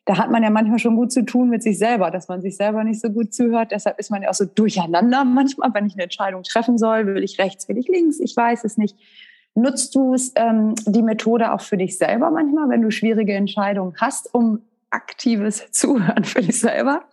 da 0.05 0.17
hat 0.17 0.31
man 0.31 0.43
ja 0.43 0.49
manchmal 0.49 0.79
schon 0.79 0.95
gut 0.95 1.11
zu 1.11 1.23
tun 1.23 1.49
mit 1.49 1.61
sich 1.61 1.77
selber, 1.77 2.11
dass 2.11 2.27
man 2.27 2.41
sich 2.41 2.55
selber 2.55 2.83
nicht 2.83 3.01
so 3.01 3.09
gut 3.09 3.33
zuhört. 3.33 3.71
Deshalb 3.71 3.99
ist 3.99 4.09
man 4.09 4.23
ja 4.23 4.29
auch 4.29 4.35
so 4.35 4.45
durcheinander 4.45 5.23
manchmal, 5.25 5.73
wenn 5.73 5.85
ich 5.85 5.93
eine 5.93 6.03
Entscheidung 6.03 6.43
treffen 6.43 6.77
soll. 6.77 7.05
Will 7.05 7.23
ich 7.23 7.39
rechts, 7.39 7.67
will 7.67 7.77
ich 7.77 7.87
links? 7.87 8.19
Ich 8.19 8.35
weiß 8.35 8.63
es 8.63 8.77
nicht. 8.77 8.97
Nutzt 9.55 9.95
du 9.95 10.15
ähm, 10.35 10.75
die 10.85 11.01
Methode 11.01 11.51
auch 11.51 11.61
für 11.61 11.77
dich 11.77 11.97
selber 11.97 12.31
manchmal, 12.31 12.69
wenn 12.69 12.81
du 12.81 12.91
schwierige 12.91 13.33
Entscheidungen 13.33 13.93
hast, 13.99 14.33
um 14.33 14.61
aktives 14.89 15.67
Zuhören 15.71 16.23
für 16.23 16.41
dich 16.41 16.59
selber 16.59 17.03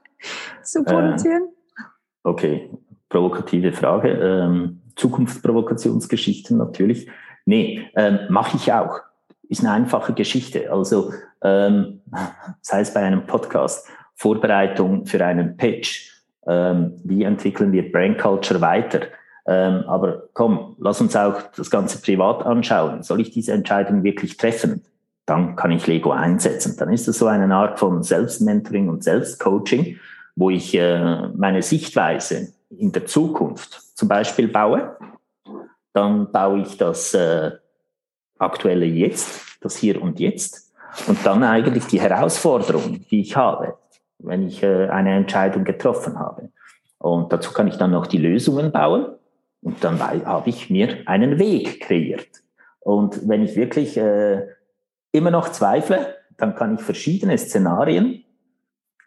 zu 0.63 0.85
produzieren? 0.85 1.49
Äh, 1.77 1.83
okay, 2.23 2.71
provokative 3.09 3.73
Frage. 3.73 4.11
Ähm, 4.11 4.81
Zukunftsprovokationsgeschichten 4.97 6.57
natürlich. 6.57 7.09
Nee, 7.45 7.89
ähm, 7.95 8.21
mache 8.29 8.57
ich 8.57 8.73
auch. 8.73 9.01
Ist 9.49 9.61
eine 9.61 9.73
einfache 9.73 10.13
Geschichte. 10.13 10.73
Also 10.73 11.13
ähm, 11.43 12.01
sei 12.61 12.81
es 12.81 12.93
bei 12.93 13.01
einem 13.01 13.27
Podcast, 13.27 13.87
Vorbereitung 14.15 15.07
für 15.07 15.25
einen 15.25 15.57
Pitch, 15.57 16.11
ähm, 16.47 16.95
wie 17.05 17.23
entwickeln 17.23 17.73
wir 17.73 17.93
Brain 17.93 18.17
Culture 18.17 18.61
weiter. 18.61 19.01
Ähm, 19.47 19.85
aber 19.87 20.25
komm, 20.33 20.75
lass 20.81 21.01
uns 21.01 21.15
auch 21.15 21.41
das 21.55 21.71
Ganze 21.71 22.01
privat 22.01 22.45
anschauen. 22.45 23.03
Soll 23.03 23.21
ich 23.21 23.31
diese 23.31 23.53
Entscheidung 23.53 24.03
wirklich 24.03 24.37
treffen? 24.37 24.83
Dann 25.27 25.55
kann 25.55 25.71
ich 25.71 25.87
Lego 25.87 26.11
einsetzen. 26.13 26.77
Dann 26.79 26.93
ist 26.93 27.07
es 27.07 27.19
so 27.19 27.27
eine 27.27 27.55
Art 27.55 27.79
von 27.79 28.03
Selbstmentoring 28.03 28.89
und 28.89 29.05
Selbstcoaching, 29.05 29.99
wo 30.35 30.51
ich 30.51 30.75
äh, 30.75 31.29
meine 31.37 31.63
Sichtweise 31.63 32.53
in 32.71 32.93
der 32.93 33.07
Zukunft 33.07 33.97
zum 33.97 34.09
Beispiel 34.09 34.49
baue. 34.49 34.97
Dann 35.93 36.31
baue 36.31 36.61
ich 36.61 36.77
das 36.77 37.15
äh, 37.15 37.53
aktuelle 38.39 38.87
Jetzt, 38.87 39.59
das 39.61 39.77
Hier 39.77 40.01
und 40.01 40.21
Jetzt. 40.21 40.75
Und 41.07 41.25
dann 41.25 41.43
eigentlich 41.43 41.87
die 41.87 42.01
Herausforderung, 42.01 43.07
die 43.11 43.21
ich 43.21 43.37
habe, 43.37 43.77
wenn 44.19 44.47
ich 44.47 44.63
äh, 44.63 44.89
eine 44.89 45.17
Entscheidung 45.17 45.65
getroffen 45.65 46.19
habe. 46.19 46.51
Und 46.99 47.33
dazu 47.33 47.53
kann 47.53 47.69
ich 47.69 47.77
dann 47.77 47.91
noch 47.91 48.07
die 48.07 48.19
Lösungen 48.19 48.73
bauen. 48.73 49.07
Und 49.63 49.83
dann 49.83 50.01
habe 50.01 50.49
ich 50.49 50.71
mir 50.71 50.99
einen 51.07 51.39
Weg 51.39 51.81
kreiert. 51.81 52.29
Und 52.81 53.29
wenn 53.29 53.43
ich 53.43 53.57
wirklich 53.57 53.97
äh, 53.97 54.47
immer 55.13 55.31
noch 55.31 55.49
zweifle, 55.49 56.15
dann 56.37 56.55
kann 56.55 56.77
ich 56.77 56.83
verschiedene 56.83 57.37
Szenarien 57.37 58.26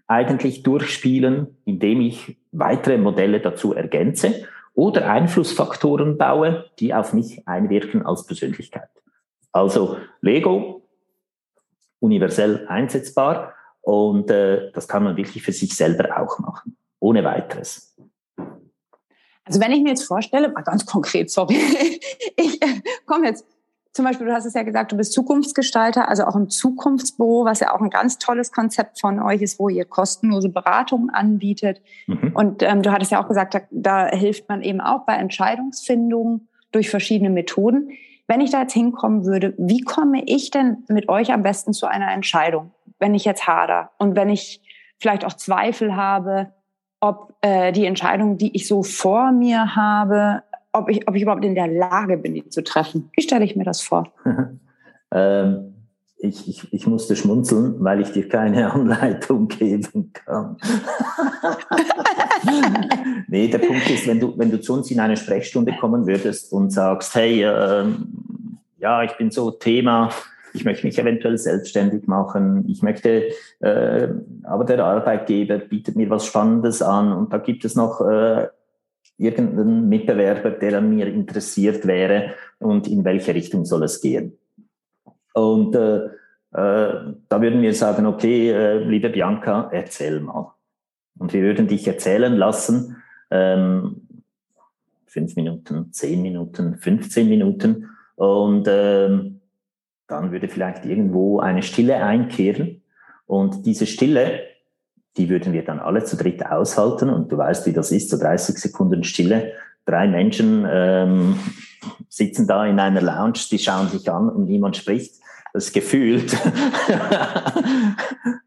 eigentlich 0.09 0.63
durchspielen, 0.63 1.55
indem 1.65 2.01
ich 2.01 2.37
weitere 2.51 2.97
Modelle 2.97 3.39
dazu 3.39 3.73
ergänze 3.73 4.47
oder 4.73 5.09
Einflussfaktoren 5.09 6.17
baue, 6.17 6.65
die 6.79 6.93
auf 6.93 7.13
mich 7.13 7.47
einwirken 7.47 8.05
als 8.05 8.25
Persönlichkeit. 8.25 8.89
Also 9.51 9.97
Lego, 10.21 10.81
universell 11.99 12.65
einsetzbar 12.67 13.53
und 13.81 14.31
äh, 14.31 14.71
das 14.71 14.87
kann 14.87 15.03
man 15.03 15.15
wirklich 15.15 15.43
für 15.43 15.51
sich 15.51 15.75
selber 15.75 16.19
auch 16.19 16.39
machen, 16.39 16.75
ohne 16.99 17.23
weiteres. 17.23 17.95
Also 19.45 19.61
wenn 19.61 19.71
ich 19.71 19.81
mir 19.81 19.89
jetzt 19.89 20.05
vorstelle, 20.05 20.49
mal 20.49 20.61
ganz 20.61 20.85
konkret, 20.87 21.29
sorry, 21.29 21.55
ich 22.35 22.61
äh, 22.61 22.81
komme 23.05 23.27
jetzt 23.27 23.45
zum 23.91 24.05
Beispiel, 24.05 24.27
du 24.27 24.33
hast 24.33 24.45
es 24.45 24.53
ja 24.53 24.63
gesagt, 24.63 24.91
du 24.91 24.97
bist 24.97 25.13
Zukunftsgestalter, 25.13 26.07
also 26.07 26.25
auch 26.25 26.35
im 26.35 26.49
Zukunftsbüro, 26.49 27.45
was 27.45 27.59
ja 27.59 27.73
auch 27.73 27.81
ein 27.81 27.89
ganz 27.89 28.19
tolles 28.19 28.51
Konzept 28.51 28.99
von 28.99 29.19
euch 29.19 29.41
ist, 29.41 29.59
wo 29.59 29.67
ihr 29.67 29.85
kostenlose 29.85 30.49
Beratungen 30.49 31.09
anbietet. 31.09 31.81
Mhm. 32.05 32.31
Und 32.33 32.63
ähm, 32.63 32.83
du 32.83 32.91
hattest 32.91 33.11
ja 33.11 33.23
auch 33.23 33.27
gesagt, 33.27 33.55
da, 33.55 33.61
da 33.71 34.07
hilft 34.07 34.47
man 34.47 34.61
eben 34.61 34.79
auch 34.79 35.05
bei 35.05 35.13
Entscheidungsfindung 35.13 36.47
durch 36.71 36.89
verschiedene 36.89 37.31
Methoden. 37.31 37.89
Wenn 38.27 38.41
ich 38.41 38.51
da 38.51 38.61
jetzt 38.61 38.73
hinkommen 38.73 39.25
würde, 39.25 39.55
wie 39.57 39.81
komme 39.81 40.23
ich 40.23 40.51
denn 40.51 40.83
mit 40.87 41.09
euch 41.09 41.33
am 41.33 41.41
besten 41.41 41.73
zu 41.73 41.87
einer 41.87 42.11
Entscheidung, 42.13 42.71
wenn 42.99 43.15
ich 43.15 43.25
jetzt 43.25 43.47
hader 43.47 43.89
und 43.97 44.15
wenn 44.15 44.29
ich 44.29 44.61
vielleicht 44.99 45.25
auch 45.25 45.33
Zweifel 45.33 45.95
habe? 45.95 46.53
ob 47.01 47.33
äh, 47.41 47.71
die 47.71 47.85
Entscheidung, 47.85 48.37
die 48.37 48.55
ich 48.55 48.67
so 48.67 48.83
vor 48.83 49.31
mir 49.31 49.75
habe, 49.75 50.43
ob 50.73 50.89
ich, 50.89 51.07
ob 51.07 51.15
ich 51.15 51.23
überhaupt 51.23 51.45
in 51.45 51.55
der 51.55 51.67
Lage 51.67 52.17
bin, 52.17 52.33
die 52.33 52.47
zu 52.47 52.63
treffen. 52.63 53.09
Wie 53.15 53.21
stelle 53.21 53.45
ich 53.45 53.55
mir 53.55 53.63
das 53.63 53.81
vor? 53.81 54.11
ähm, 55.11 55.73
ich, 56.21 56.49
ich, 56.49 56.73
ich 56.73 56.85
musste 56.85 57.15
schmunzeln, 57.15 57.75
weil 57.79 58.01
ich 58.01 58.11
dir 58.11 58.27
keine 58.27 58.71
Anleitung 58.73 59.47
geben 59.47 60.11
kann. 60.13 60.57
nee, 63.27 63.47
der 63.47 63.59
Punkt 63.59 63.89
ist, 63.89 64.05
wenn 64.05 64.19
du, 64.19 64.37
wenn 64.37 64.51
du 64.51 64.59
zu 64.59 64.73
uns 64.73 64.91
in 64.91 64.99
eine 64.99 65.17
Sprechstunde 65.17 65.73
kommen 65.79 66.05
würdest 66.05 66.51
und 66.51 66.71
sagst, 66.71 67.15
hey, 67.15 67.43
äh, 67.43 67.85
ja, 68.79 69.03
ich 69.03 69.13
bin 69.17 69.31
so 69.31 69.51
Thema, 69.51 70.09
ich 70.53 70.65
möchte 70.65 70.85
mich 70.85 70.99
eventuell 70.99 71.37
selbstständig 71.37 72.07
machen, 72.07 72.65
ich 72.67 72.81
möchte, 72.81 73.29
äh, 73.59 74.07
aber 74.43 74.65
der 74.65 74.83
Arbeitgeber 74.83 75.57
bietet 75.59 75.95
mir 75.95 76.09
was 76.09 76.25
Spannendes 76.25 76.81
an 76.81 77.13
und 77.13 77.31
da 77.31 77.37
gibt 77.37 77.65
es 77.65 77.75
noch 77.75 78.01
äh, 78.01 78.47
irgendeinen 79.19 79.89
Mitbewerber, 79.89 80.51
der 80.51 80.79
an 80.79 80.89
mir 80.89 81.07
interessiert 81.07 81.85
wäre 81.85 82.33
und 82.59 82.87
in 82.87 83.03
welche 83.03 83.35
Richtung 83.35 83.65
soll 83.65 83.83
es 83.83 84.01
gehen. 84.01 84.37
Und 85.33 85.75
äh, 85.75 86.05
äh, 86.05 86.09
da 86.51 87.41
würden 87.41 87.61
wir 87.61 87.73
sagen, 87.73 88.05
okay, 88.05 88.49
äh, 88.49 88.79
liebe 88.79 89.09
Bianca, 89.09 89.69
erzähl 89.71 90.19
mal. 90.21 90.53
Und 91.19 91.33
wir 91.33 91.41
würden 91.41 91.67
dich 91.67 91.85
erzählen 91.87 92.33
lassen, 92.33 92.95
ähm, 93.29 94.07
fünf 95.05 95.35
Minuten, 95.35 95.91
zehn 95.91 96.21
Minuten, 96.21 96.77
15 96.77 97.27
Minuten. 97.27 97.89
Und 98.15 98.67
ähm, 98.69 99.41
dann 100.07 100.31
würde 100.31 100.47
vielleicht 100.47 100.85
irgendwo 100.85 101.39
eine 101.39 101.61
Stille 101.61 101.97
einkehren. 101.97 102.81
Und 103.25 103.65
diese 103.65 103.85
Stille, 103.85 104.41
die 105.19 105.29
würden 105.29 105.51
wir 105.51 105.65
dann 105.65 105.79
alle 105.79 106.05
zu 106.05 106.15
dritt 106.15 106.45
aushalten. 106.45 107.09
Und 107.09 107.31
du 107.31 107.37
weißt, 107.37 107.65
wie 107.65 107.73
das 107.73 107.91
ist, 107.91 108.09
so 108.09 108.17
30 108.17 108.57
Sekunden 108.57 109.03
Stille. 109.03 109.51
Drei 109.85 110.07
Menschen 110.07 110.65
ähm, 110.71 111.37
sitzen 112.07 112.47
da 112.47 112.65
in 112.65 112.79
einer 112.79 113.01
Lounge, 113.01 113.39
die 113.51 113.59
schauen 113.59 113.89
sich 113.89 114.09
an 114.09 114.29
und 114.29 114.45
niemand 114.45 114.77
spricht. 114.77 115.15
Das 115.51 115.73
gefühlt 115.73 116.31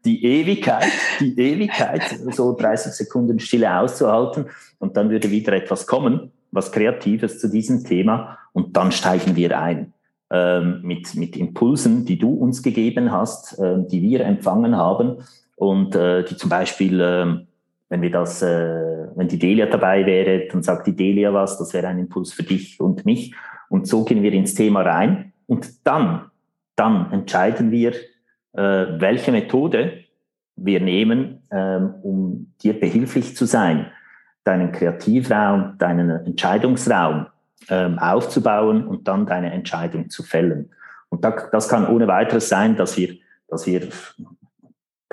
die 0.05 0.25
Ewigkeit, 0.25 0.87
die 1.19 1.37
Ewigkeit, 1.37 2.01
so 2.31 2.55
30 2.55 2.93
Sekunden 2.93 3.39
Stille 3.39 3.77
auszuhalten. 3.77 4.45
Und 4.79 4.97
dann 4.97 5.11
würde 5.11 5.29
wieder 5.29 5.53
etwas 5.53 5.85
kommen, 5.85 6.31
was 6.51 6.71
Kreatives 6.71 7.39
zu 7.39 7.49
diesem 7.49 7.83
Thema. 7.83 8.39
Und 8.51 8.75
dann 8.77 8.91
steigen 8.91 9.35
wir 9.35 9.59
ein 9.59 9.93
ähm, 10.31 10.79
mit, 10.81 11.13
mit 11.13 11.35
Impulsen, 11.35 12.05
die 12.05 12.17
du 12.17 12.33
uns 12.33 12.63
gegeben 12.63 13.11
hast, 13.11 13.59
äh, 13.59 13.85
die 13.85 14.01
wir 14.01 14.21
empfangen 14.21 14.75
haben 14.75 15.17
und 15.63 15.95
äh, 15.95 16.23
die 16.25 16.35
zum 16.35 16.49
Beispiel, 16.49 16.99
äh, 16.99 17.25
wenn 17.87 18.01
wir 18.01 18.11
das, 18.11 18.41
äh, 18.41 19.07
wenn 19.15 19.29
die 19.29 19.39
Delia 19.39 19.65
dabei 19.65 20.05
wäre, 20.05 20.47
dann 20.51 20.61
sagt 20.61 20.87
die 20.87 20.95
Delia 20.95 21.33
was, 21.33 21.57
das 21.57 21.73
wäre 21.73 21.87
ein 21.87 21.99
Impuls 21.99 22.33
für 22.33 22.43
dich 22.43 22.81
und 22.81 23.05
mich. 23.05 23.33
Und 23.69 23.87
so 23.87 24.03
gehen 24.03 24.21
wir 24.23 24.33
ins 24.33 24.55
Thema 24.55 24.81
rein 24.81 25.31
und 25.47 25.87
dann, 25.87 26.25
dann 26.75 27.11
entscheiden 27.13 27.71
wir, 27.71 27.93
äh, 27.93 28.99
welche 28.99 29.31
Methode 29.31 30.03
wir 30.57 30.81
nehmen, 30.81 31.43
ähm, 31.49 31.93
um 32.03 32.53
dir 32.61 32.77
behilflich 32.77 33.35
zu 33.37 33.45
sein, 33.45 33.87
deinen 34.43 34.73
Kreativraum, 34.73 35.77
deinen 35.77 36.09
Entscheidungsraum 36.25 37.27
ähm, 37.69 37.97
aufzubauen 37.99 38.85
und 38.85 39.07
dann 39.07 39.25
deine 39.25 39.53
Entscheidung 39.53 40.09
zu 40.09 40.23
fällen. 40.23 40.71
Und 41.07 41.23
da, 41.23 41.31
das 41.51 41.69
kann 41.69 41.87
ohne 41.87 42.07
weiteres 42.07 42.49
sein, 42.49 42.75
dass 42.75 42.97
wir, 42.97 43.15
dass 43.47 43.65
wir, 43.65 43.87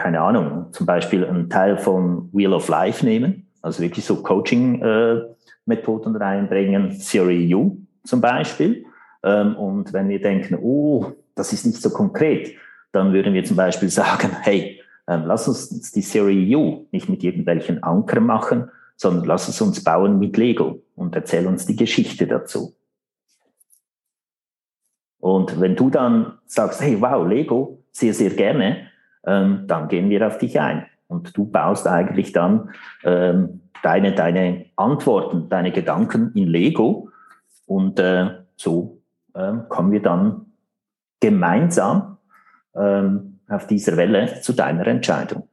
keine 0.00 0.21
Ahnung, 0.21 0.73
zum 0.73 0.87
Beispiel 0.87 1.25
einen 1.25 1.49
Teil 1.50 1.78
von 1.78 2.28
Wheel 2.33 2.52
of 2.52 2.69
Life 2.69 3.04
nehmen, 3.04 3.47
also 3.62 3.83
wirklich 3.83 4.04
so 4.04 4.23
Coaching-Methoden 4.23 6.14
äh, 6.14 6.19
reinbringen, 6.19 6.99
Theory 6.99 7.54
U 7.54 7.76
zum 8.04 8.21
Beispiel. 8.21 8.85
Ähm, 9.23 9.54
und 9.57 9.92
wenn 9.92 10.09
wir 10.09 10.21
denken, 10.21 10.59
oh, 10.61 11.13
das 11.34 11.52
ist 11.52 11.67
nicht 11.67 11.80
so 11.80 11.91
konkret, 11.91 12.54
dann 12.93 13.13
würden 13.13 13.34
wir 13.34 13.45
zum 13.45 13.56
Beispiel 13.56 13.89
sagen, 13.91 14.30
hey, 14.41 14.80
ähm, 15.06 15.25
lass 15.26 15.47
uns 15.47 15.93
die 15.93 16.02
Theory 16.02 16.56
U 16.56 16.86
nicht 16.91 17.08
mit 17.08 17.23
irgendwelchen 17.23 17.82
Anker 17.82 18.21
machen, 18.21 18.71
sondern 18.97 19.25
lass 19.25 19.49
es 19.49 19.60
uns 19.60 19.84
bauen 19.84 20.19
mit 20.19 20.36
Lego 20.36 20.82
und 20.97 21.15
erzähl 21.15 21.47
uns 21.47 21.67
die 21.67 21.76
Geschichte 21.76 22.26
dazu. 22.26 22.75
Und 25.19 25.60
wenn 25.60 25.76
du 25.76 25.91
dann 25.91 26.39
sagst, 26.47 26.80
hey, 26.80 27.00
wow, 27.00 27.26
Lego, 27.26 27.82
sehr, 27.93 28.15
sehr 28.15 28.30
gerne, 28.30 28.90
ähm, 29.25 29.65
dann 29.67 29.89
gehen 29.89 30.11
wir 30.11 30.26
auf 30.26 30.39
dich 30.39 30.61
ein. 30.61 30.87
Und 31.09 31.37
du 31.37 31.45
baust 31.45 31.87
eigentlich 31.87 32.33
dann 32.33 32.71
ähm, 33.04 33.63
deine, 33.83 34.13
deine 34.13 34.67
Antworten, 34.76 35.49
deine 35.49 35.73
Gedanken 35.73 36.33
in 36.35 36.47
Lego. 36.47 37.09
Und 37.67 37.99
äh, 37.99 38.39
so 38.56 39.02
ähm, 39.35 39.65
kommen 39.69 39.93
wir 39.93 40.02
dann 40.02 40.47
gemeinsam 41.21 42.19
ähm, 42.75 43.41
auf 43.49 43.67
dieser 43.67 43.97
Welle 43.97 44.41
zu 44.41 44.52
deiner 44.52 44.87
Entscheidung. 44.87 45.49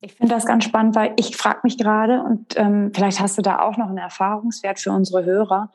Ich 0.00 0.14
finde 0.14 0.34
das 0.34 0.44
ganz 0.44 0.64
spannend, 0.64 0.96
weil 0.96 1.14
ich 1.16 1.36
frage 1.36 1.60
mich 1.62 1.78
gerade, 1.78 2.22
und 2.22 2.58
ähm, 2.58 2.92
vielleicht 2.94 3.20
hast 3.20 3.38
du 3.38 3.42
da 3.42 3.60
auch 3.60 3.78
noch 3.78 3.88
einen 3.88 3.98
Erfahrungswert 3.98 4.78
für 4.78 4.92
unsere 4.92 5.24
Hörer, 5.24 5.70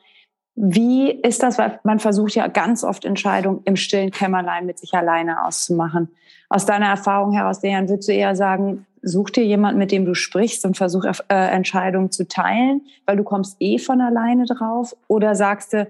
wie 0.62 1.10
ist 1.10 1.42
das, 1.42 1.56
weil 1.56 1.80
man 1.84 2.00
versucht 2.00 2.34
ja 2.34 2.46
ganz 2.46 2.84
oft 2.84 3.06
Entscheidungen 3.06 3.62
im 3.64 3.76
stillen 3.76 4.10
Kämmerlein 4.10 4.66
mit 4.66 4.78
sich 4.78 4.92
alleine 4.92 5.44
auszumachen. 5.44 6.10
Aus 6.50 6.66
deiner 6.66 6.86
Erfahrung 6.86 7.32
heraus, 7.32 7.60
Dejan, 7.60 7.88
würdest 7.88 8.10
du 8.10 8.12
eher 8.12 8.36
sagen, 8.36 8.84
such 9.00 9.30
dir 9.30 9.44
jemanden, 9.44 9.78
mit 9.78 9.90
dem 9.90 10.04
du 10.04 10.14
sprichst 10.14 10.66
und 10.66 10.76
versuch 10.76 11.06
äh, 11.06 11.34
Entscheidungen 11.34 12.10
zu 12.10 12.28
teilen, 12.28 12.82
weil 13.06 13.16
du 13.16 13.24
kommst 13.24 13.56
eh 13.60 13.78
von 13.78 14.02
alleine 14.02 14.44
drauf? 14.44 14.94
Oder 15.08 15.34
sagst 15.34 15.72
du, 15.72 15.88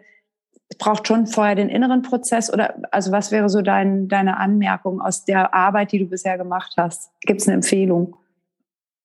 es 0.69 0.79
braucht 0.79 1.09
schon 1.09 1.27
vorher 1.27 1.57
den 1.57 1.69
inneren 1.69 2.03
Prozess? 2.03 2.53
Oder 2.53 2.75
also 2.93 3.11
was 3.11 3.33
wäre 3.33 3.49
so 3.49 3.63
dein, 3.63 4.07
deine 4.07 4.37
Anmerkung 4.37 5.01
aus 5.01 5.25
der 5.25 5.53
Arbeit, 5.53 5.91
die 5.91 5.99
du 5.99 6.07
bisher 6.07 6.39
gemacht 6.39 6.75
hast? 6.77 7.11
Gibt 7.23 7.41
es 7.41 7.49
eine 7.49 7.57
Empfehlung? 7.57 8.15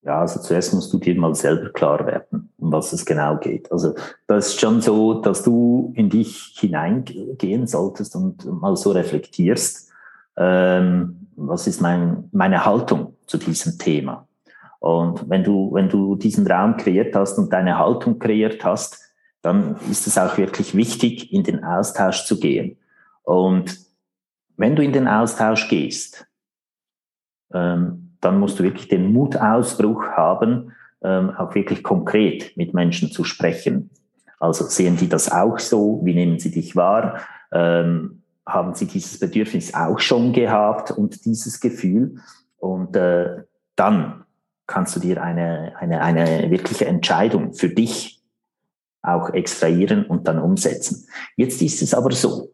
Ja, 0.06 0.22
also 0.22 0.40
zuerst 0.40 0.72
musst 0.72 0.94
du 0.94 1.00
dir 1.00 1.20
mal 1.20 1.34
selber 1.34 1.72
klar 1.72 2.06
werden, 2.06 2.54
um 2.58 2.72
was 2.72 2.94
es 2.94 3.06
genau 3.06 3.38
geht. 3.38 3.72
Also 3.72 3.96
das 4.28 4.50
ist 4.50 4.60
schon 4.60 4.80
so, 4.80 5.16
dass 5.20 5.42
du 5.42 5.94
in 5.96 6.12
dich 6.12 6.54
hineingehen 6.60 7.66
solltest 7.66 8.16
und 8.16 8.46
mal 8.46 8.76
so 8.76 8.92
reflektierst, 8.92 9.92
ähm, 10.38 11.28
was 11.36 11.66
ist 11.66 11.82
mein, 11.82 12.30
meine 12.32 12.66
Haltung 12.66 13.16
zu 13.26 13.40
diesem 13.40 13.80
Thema. 13.80 14.28
Und 14.80 15.28
wenn 15.28 15.44
du, 15.44 15.74
wenn 15.74 15.90
du 15.90 16.16
diesen 16.16 16.46
Raum 16.46 16.78
kreiert 16.78 17.16
hast 17.16 17.40
und 17.40 17.52
deine 17.52 17.80
Haltung 17.80 18.20
kreiert 18.20 18.64
hast, 18.64 19.00
dann 19.42 19.76
ist 19.90 20.06
es 20.06 20.20
auch 20.20 20.38
wirklich 20.38 20.76
wichtig, 20.76 21.34
in 21.34 21.44
den 21.44 21.64
Austausch 21.64 22.26
zu 22.26 22.40
gehen. 22.40 22.78
Und 23.24 23.80
wenn 24.56 24.76
du 24.76 24.84
in 24.84 24.94
den 24.94 25.08
Austausch 25.08 25.68
gehst, 25.68 26.28
ähm, 27.52 28.05
dann 28.26 28.40
musst 28.40 28.58
du 28.58 28.64
wirklich 28.64 28.88
den 28.88 29.14
Mutausbruch 29.14 30.08
haben, 30.08 30.74
ähm, 31.04 31.30
auch 31.30 31.54
wirklich 31.54 31.84
konkret 31.84 32.58
mit 32.58 32.74
Menschen 32.74 33.12
zu 33.12 33.24
sprechen. 33.24 33.92
Also 34.40 34.66
sehen 34.66 34.98
die 34.98 35.08
das 35.08 35.32
auch 35.32 35.60
so? 35.60 36.02
Wie 36.04 36.16
nehmen 36.16 36.40
sie 36.40 36.50
dich 36.50 36.76
wahr? 36.76 37.20
Ähm, 37.52 38.24
haben 38.44 38.74
sie 38.74 38.88
dieses 38.88 39.20
Bedürfnis 39.20 39.76
auch 39.76 40.00
schon 40.00 40.34
gehabt 40.34 40.90
und 40.90 41.24
dieses 41.26 41.60
Gefühl? 41.60 42.16
Und 42.58 42.96
äh, 42.96 43.44
dann 43.76 44.26
kannst 44.66 44.96
du 44.96 45.00
dir 45.00 45.22
eine, 45.22 45.74
eine, 45.78 46.02
eine 46.02 46.50
wirkliche 46.50 46.88
Entscheidung 46.88 47.54
für 47.54 47.70
dich 47.70 48.24
auch 49.04 49.30
extrahieren 49.30 50.04
und 50.04 50.28
dann 50.28 50.40
umsetzen. 50.40 51.08
Jetzt 51.36 51.62
ist 51.62 51.84
es 51.84 51.94
aber 51.94 52.12
so, 52.12 52.52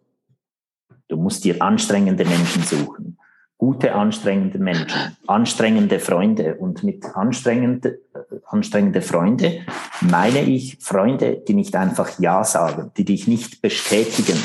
du 1.07 1.15
musst 1.15 1.45
dir 1.45 1.61
anstrengende 1.61 2.25
Menschen 2.25 2.63
suchen 2.63 3.17
gute, 3.61 3.93
anstrengende 3.93 4.57
Menschen, 4.57 5.15
anstrengende 5.27 5.99
Freunde. 5.99 6.55
Und 6.55 6.83
mit 6.83 7.05
anstrengende, 7.15 7.99
anstrengende 8.47 9.03
Freunde 9.03 9.59
meine 10.01 10.41
ich 10.41 10.79
Freunde, 10.79 11.43
die 11.47 11.53
nicht 11.53 11.75
einfach 11.75 12.17
Ja 12.17 12.43
sagen, 12.43 12.89
die 12.97 13.05
dich 13.05 13.27
nicht 13.27 13.61
bestätigen 13.61 14.37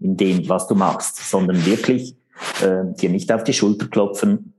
in 0.00 0.16
dem, 0.16 0.48
was 0.48 0.66
du 0.66 0.74
machst, 0.74 1.30
sondern 1.30 1.64
wirklich 1.64 2.16
äh, 2.60 2.92
dir 3.00 3.08
nicht 3.08 3.30
auf 3.30 3.44
die 3.44 3.52
Schulter 3.52 3.86
klopfen 3.86 4.52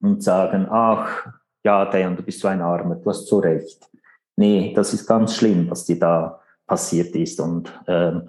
und 0.00 0.22
sagen, 0.22 0.68
ach, 0.70 1.26
ja, 1.64 1.86
Diane, 1.86 2.14
du 2.14 2.22
bist 2.22 2.38
so 2.38 2.46
ein 2.46 2.62
Armer, 2.62 2.94
du 2.94 3.10
hast 3.10 3.26
so 3.26 3.40
recht. 3.40 3.90
Nee, 4.36 4.72
das 4.76 4.94
ist 4.94 5.08
ganz 5.08 5.34
schlimm, 5.34 5.68
was 5.68 5.84
dir 5.86 5.98
da 5.98 6.40
passiert 6.68 7.16
ist. 7.16 7.40
Und 7.40 7.72
ähm, 7.88 8.28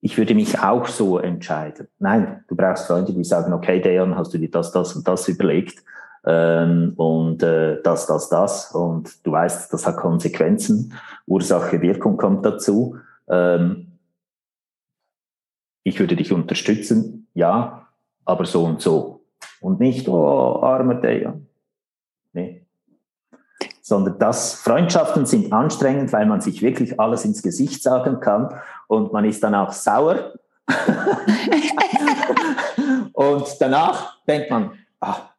ich 0.00 0.16
würde 0.16 0.34
mich 0.34 0.58
auch 0.60 0.86
so 0.86 1.18
entscheiden. 1.18 1.88
Nein, 1.98 2.44
du 2.48 2.54
brauchst 2.54 2.86
Freunde, 2.86 3.12
die 3.12 3.24
sagen, 3.24 3.52
okay, 3.52 3.80
Dejan, 3.80 4.16
hast 4.16 4.32
du 4.32 4.38
dir 4.38 4.50
das, 4.50 4.70
das 4.70 4.94
und 4.94 5.06
das 5.08 5.28
überlegt 5.28 5.82
ähm, 6.24 6.92
und 6.96 7.42
äh, 7.42 7.82
das, 7.82 8.06
das, 8.06 8.28
das 8.28 8.72
und 8.72 9.26
du 9.26 9.32
weißt, 9.32 9.72
das 9.72 9.86
hat 9.86 9.96
Konsequenzen, 9.96 10.94
Ursache, 11.26 11.80
Wirkung 11.80 12.16
kommt 12.16 12.44
dazu. 12.44 12.96
Ähm, 13.28 13.98
ich 15.82 15.98
würde 15.98 16.16
dich 16.16 16.32
unterstützen, 16.32 17.28
ja, 17.34 17.88
aber 18.24 18.44
so 18.44 18.64
und 18.64 18.80
so. 18.80 19.24
Und 19.60 19.80
nicht, 19.80 20.08
oh, 20.08 20.60
armer 20.62 20.96
Dejan. 20.96 21.47
Sondern 23.88 24.18
das 24.18 24.52
Freundschaften 24.52 25.24
sind 25.24 25.50
anstrengend, 25.50 26.12
weil 26.12 26.26
man 26.26 26.42
sich 26.42 26.60
wirklich 26.60 27.00
alles 27.00 27.24
ins 27.24 27.42
Gesicht 27.42 27.82
sagen 27.82 28.20
kann 28.20 28.60
und 28.86 29.14
man 29.14 29.24
ist 29.24 29.42
dann 29.42 29.54
auch 29.54 29.72
sauer. 29.72 30.34
und 33.14 33.46
danach 33.58 34.22
denkt 34.26 34.50
man, 34.50 34.72
ah, 35.00 35.30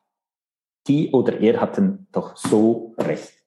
die 0.87 1.11
oder 1.11 1.39
er 1.39 1.61
hatten 1.61 2.07
doch 2.11 2.35
so 2.35 2.95
recht. 2.97 3.39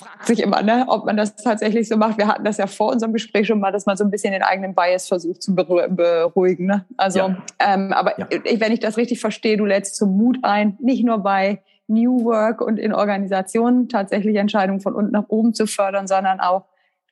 fragt 0.00 0.19
sich 0.30 0.42
immer, 0.42 0.62
ne, 0.62 0.84
ob 0.88 1.04
man 1.04 1.16
das 1.16 1.36
tatsächlich 1.36 1.88
so 1.88 1.96
macht. 1.96 2.16
Wir 2.18 2.28
hatten 2.28 2.44
das 2.44 2.56
ja 2.56 2.66
vor 2.66 2.90
unserem 2.90 3.12
Gespräch 3.12 3.46
schon 3.46 3.60
mal, 3.60 3.72
dass 3.72 3.86
man 3.86 3.96
so 3.96 4.04
ein 4.04 4.10
bisschen 4.10 4.32
den 4.32 4.42
eigenen 4.42 4.74
Bias 4.74 5.08
versucht 5.08 5.42
zu 5.42 5.54
beruhigen. 5.54 6.66
Ne? 6.66 6.84
Also, 6.96 7.18
ja. 7.18 7.36
ähm, 7.58 7.92
aber 7.92 8.18
ja. 8.18 8.28
wenn 8.30 8.72
ich 8.72 8.80
das 8.80 8.96
richtig 8.96 9.20
verstehe, 9.20 9.56
du 9.56 9.64
lädst 9.64 9.96
zum 9.96 10.16
Mut 10.16 10.38
ein, 10.42 10.76
nicht 10.80 11.04
nur 11.04 11.18
bei 11.18 11.62
New 11.88 12.24
Work 12.24 12.60
und 12.60 12.78
in 12.78 12.94
Organisationen 12.94 13.88
tatsächlich 13.88 14.36
Entscheidungen 14.36 14.80
von 14.80 14.94
unten 14.94 15.10
nach 15.10 15.28
oben 15.28 15.52
zu 15.54 15.66
fördern, 15.66 16.06
sondern 16.06 16.40
auch 16.40 16.64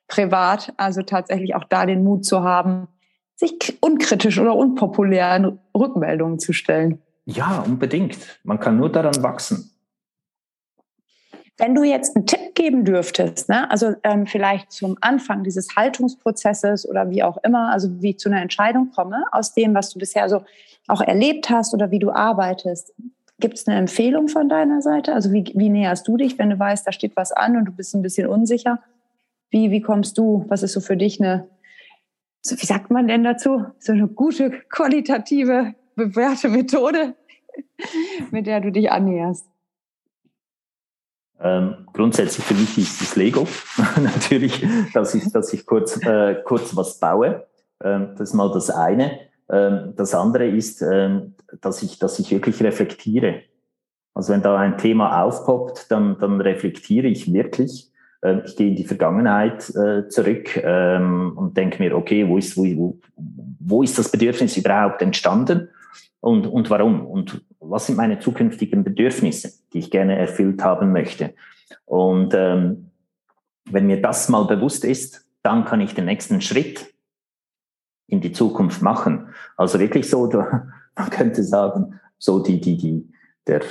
privat, 0.07 0.73
also 0.77 1.01
tatsächlich 1.01 1.55
auch 1.55 1.65
da 1.65 1.85
den 1.85 2.03
Mut 2.03 2.25
zu 2.25 2.43
haben, 2.43 2.87
sich 3.35 3.77
unkritisch 3.81 4.39
oder 4.39 4.55
unpopulären 4.55 5.59
Rückmeldungen 5.75 6.39
zu 6.39 6.53
stellen. 6.53 7.01
Ja, 7.25 7.63
unbedingt. 7.65 8.17
Man 8.43 8.59
kann 8.59 8.77
nur 8.77 8.91
daran 8.91 9.21
wachsen. 9.21 9.71
Wenn 11.59 11.75
du 11.75 11.83
jetzt 11.83 12.15
einen 12.15 12.25
Tipp 12.25 12.55
geben 12.55 12.85
dürftest, 12.85 13.49
ne? 13.49 13.69
also 13.69 13.93
ähm, 14.03 14.25
vielleicht 14.25 14.71
zum 14.71 14.97
Anfang 15.01 15.43
dieses 15.43 15.75
Haltungsprozesses 15.75 16.87
oder 16.87 17.09
wie 17.09 17.21
auch 17.21 17.37
immer, 17.43 17.71
also 17.71 18.01
wie 18.01 18.11
ich 18.11 18.19
zu 18.19 18.29
einer 18.29 18.41
Entscheidung 18.41 18.91
komme, 18.91 19.25
aus 19.31 19.53
dem, 19.53 19.75
was 19.75 19.89
du 19.89 19.99
bisher 19.99 20.29
so 20.29 20.41
auch 20.87 21.01
erlebt 21.01 21.49
hast 21.49 21.73
oder 21.73 21.91
wie 21.91 21.99
du 21.99 22.11
arbeitest, 22.11 22.93
gibt 23.39 23.55
es 23.55 23.67
eine 23.67 23.77
Empfehlung 23.77 24.29
von 24.29 24.47
deiner 24.47 24.81
Seite? 24.81 25.13
Also 25.13 25.31
wie, 25.33 25.51
wie 25.53 25.69
näherst 25.69 26.07
du 26.07 26.17
dich, 26.17 26.39
wenn 26.39 26.49
du 26.49 26.57
weißt, 26.57 26.87
da 26.87 26.91
steht 26.91 27.15
was 27.15 27.31
an 27.33 27.57
und 27.57 27.65
du 27.65 27.71
bist 27.71 27.93
ein 27.93 28.01
bisschen 28.01 28.27
unsicher? 28.27 28.79
Wie, 29.49 29.71
wie 29.71 29.81
kommst 29.81 30.17
du? 30.17 30.45
Was 30.47 30.63
ist 30.63 30.73
so 30.73 30.79
für 30.79 30.95
dich 30.95 31.19
eine, 31.19 31.47
so, 32.41 32.55
wie 32.59 32.65
sagt 32.65 32.89
man 32.91 33.07
denn 33.07 33.23
dazu? 33.23 33.65
So 33.79 33.91
eine 33.91 34.07
gute, 34.07 34.51
qualitative, 34.69 35.75
bewährte 35.95 36.47
Methode, 36.47 37.15
mit 38.31 38.47
der 38.47 38.61
du 38.61 38.71
dich 38.71 38.91
annäherst? 38.91 39.48
Ähm, 41.41 41.87
grundsätzlich 41.93 42.45
für 42.45 42.53
mich 42.53 42.77
ist 42.77 43.01
das 43.01 43.15
Lego 43.15 43.47
natürlich, 44.01 44.65
dass 44.93 45.15
ich, 45.15 45.31
dass 45.31 45.53
ich 45.53 45.65
kurz, 45.65 45.97
äh, 46.05 46.35
kurz 46.43 46.75
was 46.75 46.99
baue. 46.99 47.45
Ähm, 47.81 48.09
das 48.17 48.29
ist 48.29 48.35
mal 48.35 48.51
das 48.51 48.69
eine. 48.69 49.19
Ähm, 49.49 49.93
das 49.95 50.13
andere 50.13 50.47
ist, 50.47 50.81
ähm, 50.81 51.35
dass, 51.61 51.81
ich, 51.81 51.97
dass 51.97 52.19
ich 52.19 52.31
wirklich 52.31 52.61
reflektiere. 52.61 53.41
Also 54.13 54.33
wenn 54.33 54.41
da 54.41 54.57
ein 54.57 54.77
Thema 54.77 55.23
aufpoppt, 55.23 55.89
dann, 55.89 56.17
dann 56.19 56.41
reflektiere 56.41 57.07
ich 57.07 57.31
wirklich. 57.31 57.89
Ähm, 58.21 58.41
ich 58.45 58.57
gehe 58.57 58.67
in 58.67 58.75
die 58.75 58.83
Vergangenheit 58.83 59.69
äh, 59.75 60.09
zurück 60.09 60.59
ähm, 60.61 61.37
und 61.37 61.55
denke 61.55 61.81
mir, 61.81 61.95
okay, 61.95 62.27
wo 62.27 62.37
ist, 62.37 62.57
wo, 62.57 62.99
wo 63.15 63.81
ist 63.81 63.97
das 63.97 64.11
Bedürfnis 64.11 64.57
überhaupt 64.57 65.01
entstanden 65.01 65.69
und, 66.21 66.47
und 66.47 66.69
warum? 66.69 67.05
Und 67.05 67.45
was 67.59 67.87
sind 67.87 67.95
meine 67.95 68.19
zukünftigen 68.19 68.83
Bedürfnisse, 68.83 69.53
die 69.73 69.79
ich 69.79 69.91
gerne 69.91 70.17
erfüllt 70.17 70.63
haben 70.63 70.91
möchte. 70.91 71.33
Und 71.85 72.33
ähm, 72.33 72.91
wenn 73.65 73.87
mir 73.87 74.01
das 74.01 74.29
mal 74.29 74.45
bewusst 74.45 74.83
ist, 74.83 75.25
dann 75.43 75.65
kann 75.65 75.81
ich 75.81 75.93
den 75.93 76.05
nächsten 76.05 76.41
Schritt 76.41 76.93
in 78.07 78.21
die 78.21 78.31
Zukunft 78.31 78.81
machen. 78.81 79.29
Also 79.55 79.79
wirklich 79.79 80.09
so, 80.09 80.27
man 80.95 81.09
könnte 81.09 81.43
sagen, 81.43 81.99
so 82.17 82.39
die, 82.39 82.59
die, 82.59 82.77
die, 82.77 83.09
der, 83.47 83.61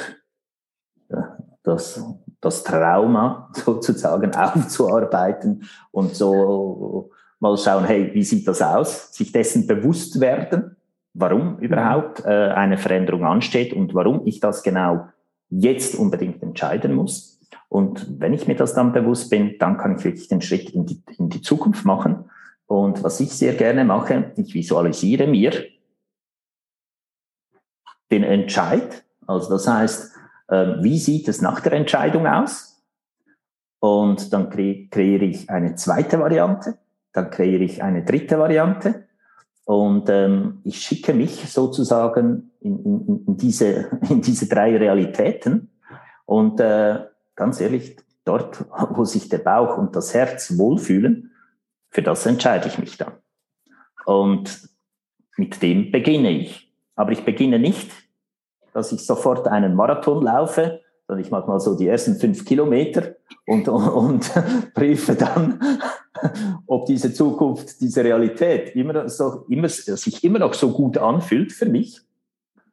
das, 1.63 2.03
das 2.41 2.65
Trauma 2.65 3.51
sozusagen 3.55 4.35
aufzuarbeiten 4.35 5.69
und 5.91 6.15
so 6.15 7.11
mal 7.41 7.57
schauen, 7.57 7.85
hey, 7.85 8.11
wie 8.15 8.25
sieht 8.25 8.49
das 8.49 8.63
aus? 8.63 9.13
Sich 9.13 9.33
dessen 9.33 9.67
bewusst 9.67 10.21
werden 10.21 10.78
warum 11.15 11.59
überhaupt 11.59 12.25
äh, 12.25 12.29
eine 12.29 12.79
Veränderung 12.79 13.25
ansteht 13.25 13.73
und 13.73 13.95
warum 13.95 14.27
ich 14.27 14.41
das 14.41 14.63
genau 14.63 15.09
jetzt 15.51 15.95
unbedingt 15.95 16.43
entscheiden 16.43 16.95
muss. 16.95 17.41
Und 17.69 18.21
wenn 18.21 18.33
ich 18.33 18.47
mir 18.47 18.57
das 18.57 18.75
dann 18.75 18.93
bewusst 18.93 19.31
bin, 19.31 19.57
dann 19.59 19.77
kann 19.77 19.97
ich 19.97 20.05
wirklich 20.05 20.29
den 20.29 20.41
Schritt 20.41 20.71
in 20.71 20.87
die, 20.87 21.03
in 21.19 21.29
die 21.29 21.43
Zukunft 21.43 21.85
machen. 21.85 22.31
Und 22.67 23.03
was 23.03 23.21
ich 23.21 23.31
sehr 23.31 23.55
gerne 23.55 23.85
mache, 23.85 24.33
ich 24.37 24.55
visualisiere 24.55 25.27
mir 25.27 25.53
den 28.11 28.25
Entscheid. 28.25 29.05
Also 29.27 29.51
das 29.51 29.67
heißt, 29.67 30.13
äh, 30.49 30.83
wie 30.83 30.99
sieht 30.99 31.29
es 31.29 31.43
nach 31.43 31.61
der 31.61 31.73
Entscheidung 31.73 32.27
aus? 32.27 32.83
Und 33.81 34.33
dann 34.33 34.51
kre 34.51 34.89
kreiere 34.91 35.25
ich 35.25 35.49
eine 35.51 35.77
zweite 35.77 36.19
Variante, 36.19 36.79
dann 37.13 37.31
kreiere 37.31 37.63
ich 37.63 37.83
eine 37.83 38.05
dritte 38.05 38.39
Variante 38.39 39.08
und 39.69 40.09
ähm, 40.09 40.63
ich 40.65 40.81
schicke 40.81 41.13
mich 41.13 41.53
sozusagen 41.53 42.53
in, 42.61 42.83
in, 42.87 43.25
in, 43.27 43.37
diese, 43.37 43.91
in 44.09 44.23
diese 44.23 44.49
drei 44.49 44.75
Realitäten. 44.75 45.71
Und 46.25 46.59
äh, 46.59 47.01
ganz 47.35 47.61
ehrlich, 47.61 47.99
dort, 48.25 48.65
wo 48.97 49.05
sich 49.05 49.29
der 49.29 49.37
Bauch 49.37 49.77
und 49.77 49.95
das 49.95 50.15
Herz 50.15 50.57
wohlfühlen, 50.57 51.33
für 51.91 52.01
das 52.01 52.25
entscheide 52.25 52.67
ich 52.67 52.79
mich 52.79 52.97
dann. 52.97 53.13
Und 54.07 54.71
mit 55.37 55.61
dem 55.61 55.93
beginne 55.93 56.31
ich. 56.31 56.73
Aber 56.95 57.13
ich 57.13 57.27
beginne 57.27 57.59
nicht, 57.59 57.91
dass 58.73 58.91
ich 58.91 59.05
sofort 59.05 59.49
einen 59.49 59.75
Marathon 59.75 60.23
laufe, 60.23 60.81
sondern 61.09 61.25
ich 61.25 61.31
mache 61.31 61.49
mal 61.49 61.59
so 61.59 61.75
die 61.75 61.89
ersten 61.89 62.17
fünf 62.17 62.45
Kilometer 62.45 63.17
und, 63.47 63.67
und, 63.67 63.89
und 63.89 64.31
prüfe 64.75 65.15
dann, 65.15 65.59
ob 66.67 66.85
diese 66.85 67.15
Zukunft, 67.15 67.81
diese 67.81 68.05
Realität 68.05 68.77
immer 68.77 69.09
so, 69.09 69.47
immer, 69.49 69.71
sich 69.71 70.23
immer 70.23 70.39
noch 70.39 70.53
so 70.53 70.71
gut 70.71 70.99
anfühlt 70.99 71.53
für 71.53 71.65
mich 71.67 72.03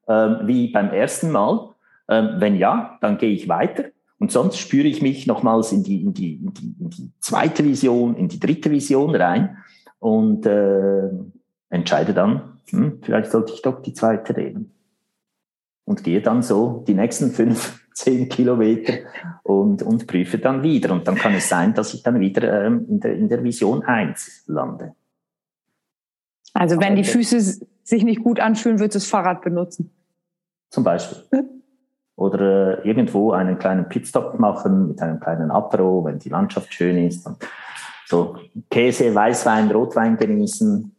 ähm, 0.10 0.39
wie 0.43 0.67
beim 0.67 0.89
ersten 0.89 1.32
Mal. 1.32 1.69
Ähm, 2.10 2.36
wenn 2.38 2.58
ja, 2.58 2.98
dann 3.02 3.17
gehe 3.17 3.32
ich 3.32 3.48
weiter. 3.48 3.86
Und 4.19 4.32
sonst 4.32 4.58
spüre 4.58 4.88
ich 4.88 5.02
mich 5.02 5.28
nochmals 5.28 5.71
in 5.71 5.84
die, 5.84 6.02
in, 6.02 6.13
die, 6.13 6.36
in, 6.36 6.54
die, 6.54 6.76
in 6.80 6.89
die 6.89 7.12
zweite 7.19 7.63
Vision, 7.63 8.15
in 8.15 8.28
die 8.28 8.39
dritte 8.39 8.69
Vision 8.69 9.15
rein 9.15 9.58
und 10.00 10.45
äh, 10.45 11.10
entscheide 11.69 12.13
dann, 12.13 12.60
hm, 12.69 13.00
vielleicht 13.02 13.32
sollte 13.32 13.54
ich 13.54 13.62
doch 13.62 13.82
die 13.82 13.93
zweite 13.93 14.34
nehmen. 14.34 14.71
Und 15.86 16.04
gehe 16.04 16.21
dann 16.21 16.41
so 16.41 16.84
die 16.88 16.95
nächsten 16.95 17.32
fünf 17.32 17.85
zehn 17.95 18.29
Kilometer 18.29 18.93
und, 19.43 19.81
und 19.81 20.05
prüfe 20.05 20.38
dann 20.38 20.62
wieder. 20.62 20.93
Und 20.93 21.08
dann 21.08 21.15
kann 21.15 21.34
es 21.34 21.49
sein, 21.49 21.73
dass 21.73 21.93
ich 21.93 22.03
dann 22.03 22.19
wieder 22.19 22.65
ähm, 22.65 22.86
in, 22.88 22.99
der, 22.99 23.13
in 23.15 23.29
der 23.29 23.43
Vision 23.43 23.84
1 23.84 24.43
lande. 24.47 24.93
Also 26.53 26.79
wenn 26.79 26.95
die 26.95 27.03
Füße 27.03 27.65
sich 27.84 28.03
nicht 28.03 28.23
gut 28.23 28.39
anfühlen, 28.39 28.79
wird 28.79 28.95
das 28.95 29.05
Fahrrad 29.05 29.41
benutzen. 29.41 29.91
Zum 30.69 30.84
Beispiel. 30.84 31.49
Oder 32.15 32.84
äh, 32.84 32.88
irgendwo 32.88 33.31
einen 33.31 33.58
kleinen 33.58 33.89
Pitstop 33.89 34.39
machen 34.39 34.89
mit 34.89 35.01
einem 35.01 35.19
kleinen 35.19 35.51
Apero, 35.51 36.03
wenn 36.05 36.19
die 36.19 36.29
Landschaft 36.29 36.73
schön 36.73 36.97
ist. 36.97 37.25
Und 37.25 37.38
so 38.05 38.38
Käse, 38.69 39.13
Weißwein, 39.13 39.71
Rotwein 39.71 40.17
genießen. 40.17 40.95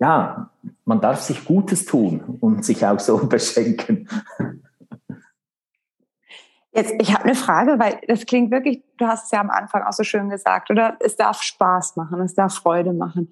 Ja, 0.00 0.50
man 0.84 1.00
darf 1.00 1.20
sich 1.20 1.44
Gutes 1.44 1.84
tun 1.84 2.38
und 2.40 2.64
sich 2.64 2.84
auch 2.86 3.00
so 3.00 3.18
beschenken. 3.26 4.08
Jetzt, 6.72 6.94
ich 7.00 7.14
habe 7.14 7.24
eine 7.24 7.34
Frage, 7.34 7.78
weil 7.78 7.98
das 8.06 8.26
klingt 8.26 8.50
wirklich, 8.50 8.82
du 8.98 9.06
hast 9.06 9.26
es 9.26 9.30
ja 9.30 9.40
am 9.40 9.50
Anfang 9.50 9.82
auch 9.82 9.92
so 9.92 10.04
schön 10.04 10.28
gesagt, 10.28 10.70
oder? 10.70 10.96
Es 11.00 11.16
darf 11.16 11.42
Spaß 11.42 11.96
machen, 11.96 12.20
es 12.20 12.34
darf 12.34 12.54
Freude 12.54 12.92
machen. 12.92 13.30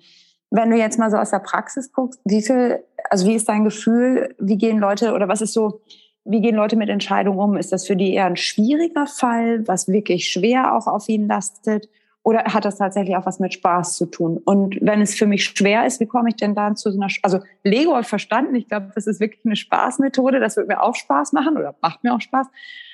Wenn 0.50 0.70
du 0.70 0.76
jetzt 0.76 0.98
mal 0.98 1.10
so 1.10 1.16
aus 1.16 1.30
der 1.30 1.40
Praxis 1.40 1.92
guckst, 1.92 2.20
wie 2.24 2.42
viel, 2.42 2.82
also 3.10 3.26
wie 3.26 3.34
ist 3.34 3.48
dein 3.48 3.64
Gefühl, 3.64 4.34
wie 4.38 4.56
gehen 4.56 4.78
Leute 4.78 5.12
oder 5.12 5.28
was 5.28 5.42
ist 5.42 5.52
so, 5.52 5.80
wie 6.24 6.40
gehen 6.40 6.56
Leute 6.56 6.76
mit 6.76 6.88
Entscheidungen 6.88 7.38
um? 7.38 7.56
Ist 7.56 7.72
das 7.72 7.86
für 7.86 7.96
die 7.96 8.14
eher 8.14 8.26
ein 8.26 8.36
schwieriger 8.36 9.06
Fall, 9.06 9.66
was 9.68 9.88
wirklich 9.88 10.28
schwer 10.28 10.74
auch 10.74 10.86
auf 10.86 11.08
ihnen 11.08 11.28
lastet? 11.28 11.88
Oder 12.22 12.42
hat 12.44 12.64
das 12.64 12.78
tatsächlich 12.78 13.16
auch 13.16 13.26
was 13.26 13.38
mit 13.38 13.54
Spaß 13.54 13.96
zu 13.96 14.06
tun? 14.06 14.40
Und 14.44 14.78
wenn 14.80 15.00
es 15.00 15.14
für 15.14 15.26
mich 15.28 15.44
schwer 15.44 15.86
ist, 15.86 16.00
wie 16.00 16.06
komme 16.06 16.30
ich 16.30 16.36
denn 16.36 16.56
dann 16.56 16.74
zu 16.74 16.90
so 16.90 17.00
einer, 17.00 17.12
also 17.22 17.38
Lego 17.62 17.96
ich 18.00 18.08
verstanden, 18.08 18.56
ich 18.56 18.66
glaube, 18.66 18.90
das 18.94 19.06
ist 19.06 19.20
wirklich 19.20 19.44
eine 19.44 19.54
Spaßmethode, 19.54 20.40
das 20.40 20.56
wird 20.56 20.66
mir 20.66 20.82
auch 20.82 20.96
Spaß 20.96 21.32
machen 21.32 21.56
oder 21.56 21.76
macht 21.80 22.02
mir 22.02 22.12
auch 22.12 22.20
Spaß. 22.20 22.48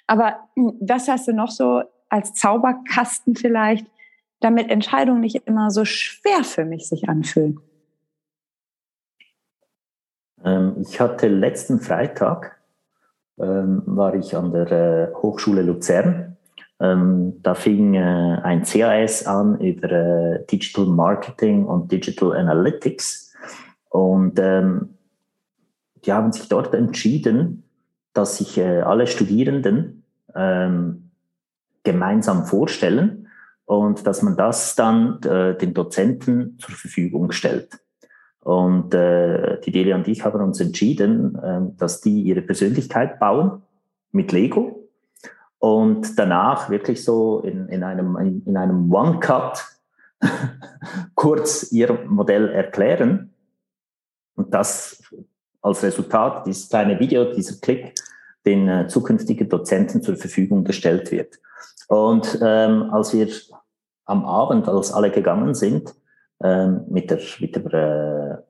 Aber 0.06 0.48
hm, 0.56 0.74
was 0.80 1.08
hast 1.08 1.28
du 1.28 1.32
noch 1.32 1.50
so 1.50 1.82
als 2.08 2.34
Zauberkasten 2.34 3.36
vielleicht, 3.36 3.86
damit 4.40 4.70
Entscheidungen 4.70 5.20
nicht 5.20 5.46
immer 5.46 5.70
so 5.70 5.84
schwer 5.84 6.44
für 6.44 6.64
mich 6.64 6.88
sich 6.88 7.08
anfühlen? 7.08 7.60
Ähm, 10.44 10.76
ich 10.80 11.00
hatte 11.00 11.28
letzten 11.28 11.80
Freitag, 11.80 12.60
ähm, 13.38 13.82
war 13.86 14.14
ich 14.14 14.36
an 14.36 14.52
der 14.52 14.70
äh, 14.70 15.14
Hochschule 15.14 15.62
Luzern. 15.62 16.36
Ähm, 16.80 17.40
da 17.42 17.54
fing 17.54 17.94
äh, 17.94 18.40
ein 18.42 18.62
CAS 18.64 19.26
an 19.26 19.60
über 19.60 19.90
äh, 19.90 20.44
Digital 20.46 20.86
Marketing 20.86 21.64
und 21.64 21.90
Digital 21.92 22.36
Analytics. 22.36 23.34
Und 23.88 24.38
die 24.38 26.12
haben 26.12 26.32
sich 26.32 26.48
dort 26.48 26.72
entschieden, 26.72 27.64
dass 28.12 28.38
sich 28.38 28.58
äh, 28.58 28.80
alle 28.80 29.06
Studierenden 29.06 30.04
ähm, 30.34 31.10
gemeinsam 31.82 32.46
vorstellen 32.46 33.28
und 33.64 34.06
dass 34.06 34.22
man 34.22 34.36
das 34.36 34.74
dann 34.74 35.20
äh, 35.22 35.56
den 35.56 35.74
Dozenten 35.74 36.58
zur 36.58 36.74
Verfügung 36.74 37.32
stellt. 37.32 37.78
Und 38.40 38.92
äh, 38.92 39.60
die 39.60 39.70
Delia 39.70 39.94
und 39.96 40.08
ich 40.08 40.24
haben 40.24 40.42
uns 40.42 40.60
entschieden, 40.60 41.36
äh, 41.36 41.60
dass 41.78 42.00
die 42.00 42.22
ihre 42.22 42.42
Persönlichkeit 42.42 43.20
bauen 43.20 43.62
mit 44.10 44.32
Lego 44.32 44.88
und 45.58 46.18
danach 46.18 46.70
wirklich 46.70 47.04
so 47.04 47.40
in, 47.40 47.68
in 47.68 47.84
einem, 47.84 48.16
in, 48.16 48.42
in 48.44 48.56
einem 48.56 48.92
One-Cut 48.92 49.64
kurz 51.14 51.70
ihr 51.70 52.04
Modell 52.08 52.48
erklären 52.48 53.32
und 54.34 54.52
das 54.52 55.02
als 55.62 55.82
Resultat, 55.82 56.46
dieses 56.46 56.68
kleine 56.68 56.98
Video, 56.98 57.32
dieser 57.32 57.60
Klick, 57.60 57.94
den 58.44 58.68
äh, 58.68 58.88
zukünftigen 58.88 59.48
Dozenten 59.48 60.02
zur 60.02 60.16
Verfügung 60.16 60.64
gestellt 60.64 61.10
wird. 61.12 61.38
Und 61.88 62.38
ähm, 62.42 62.90
als 62.92 63.14
wir 63.14 63.28
am 64.04 64.24
Abend, 64.24 64.68
als 64.68 64.92
alle 64.92 65.10
gegangen 65.10 65.54
sind, 65.54 65.94
ähm, 66.42 66.84
mit 66.88 67.10
der, 67.10 67.20
mit 67.38 67.54
der 67.54 68.42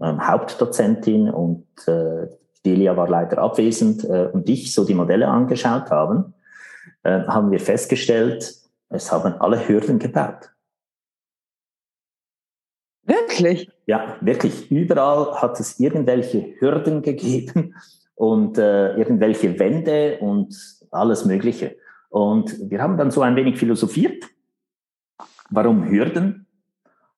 äh, 0.00 0.04
ähm, 0.04 0.26
Hauptdozentin 0.26 1.30
und 1.30 1.66
äh, 1.86 2.28
Delia 2.64 2.96
war 2.96 3.08
leider 3.08 3.38
abwesend 3.38 4.04
äh, 4.04 4.28
und 4.32 4.48
ich 4.48 4.74
so 4.74 4.84
die 4.84 4.94
Modelle 4.94 5.28
angeschaut 5.28 5.90
haben, 5.90 6.34
äh, 7.02 7.22
haben 7.22 7.50
wir 7.50 7.60
festgestellt, 7.60 8.54
es 8.90 9.10
haben 9.10 9.34
alle 9.40 9.68
Hürden 9.68 9.98
gebaut. 9.98 10.50
Wirklich? 13.08 13.70
Ja, 13.86 14.16
wirklich. 14.20 14.70
Überall 14.70 15.40
hat 15.40 15.58
es 15.58 15.80
irgendwelche 15.80 16.54
Hürden 16.58 17.00
gegeben 17.00 17.74
und 18.14 18.58
äh, 18.58 18.94
irgendwelche 18.96 19.58
Wände 19.58 20.18
und 20.20 20.54
alles 20.90 21.24
Mögliche. 21.24 21.76
Und 22.10 22.70
wir 22.70 22.82
haben 22.82 22.98
dann 22.98 23.10
so 23.10 23.22
ein 23.22 23.34
wenig 23.34 23.58
philosophiert. 23.58 24.24
Warum 25.50 25.88
Hürden? 25.88 26.46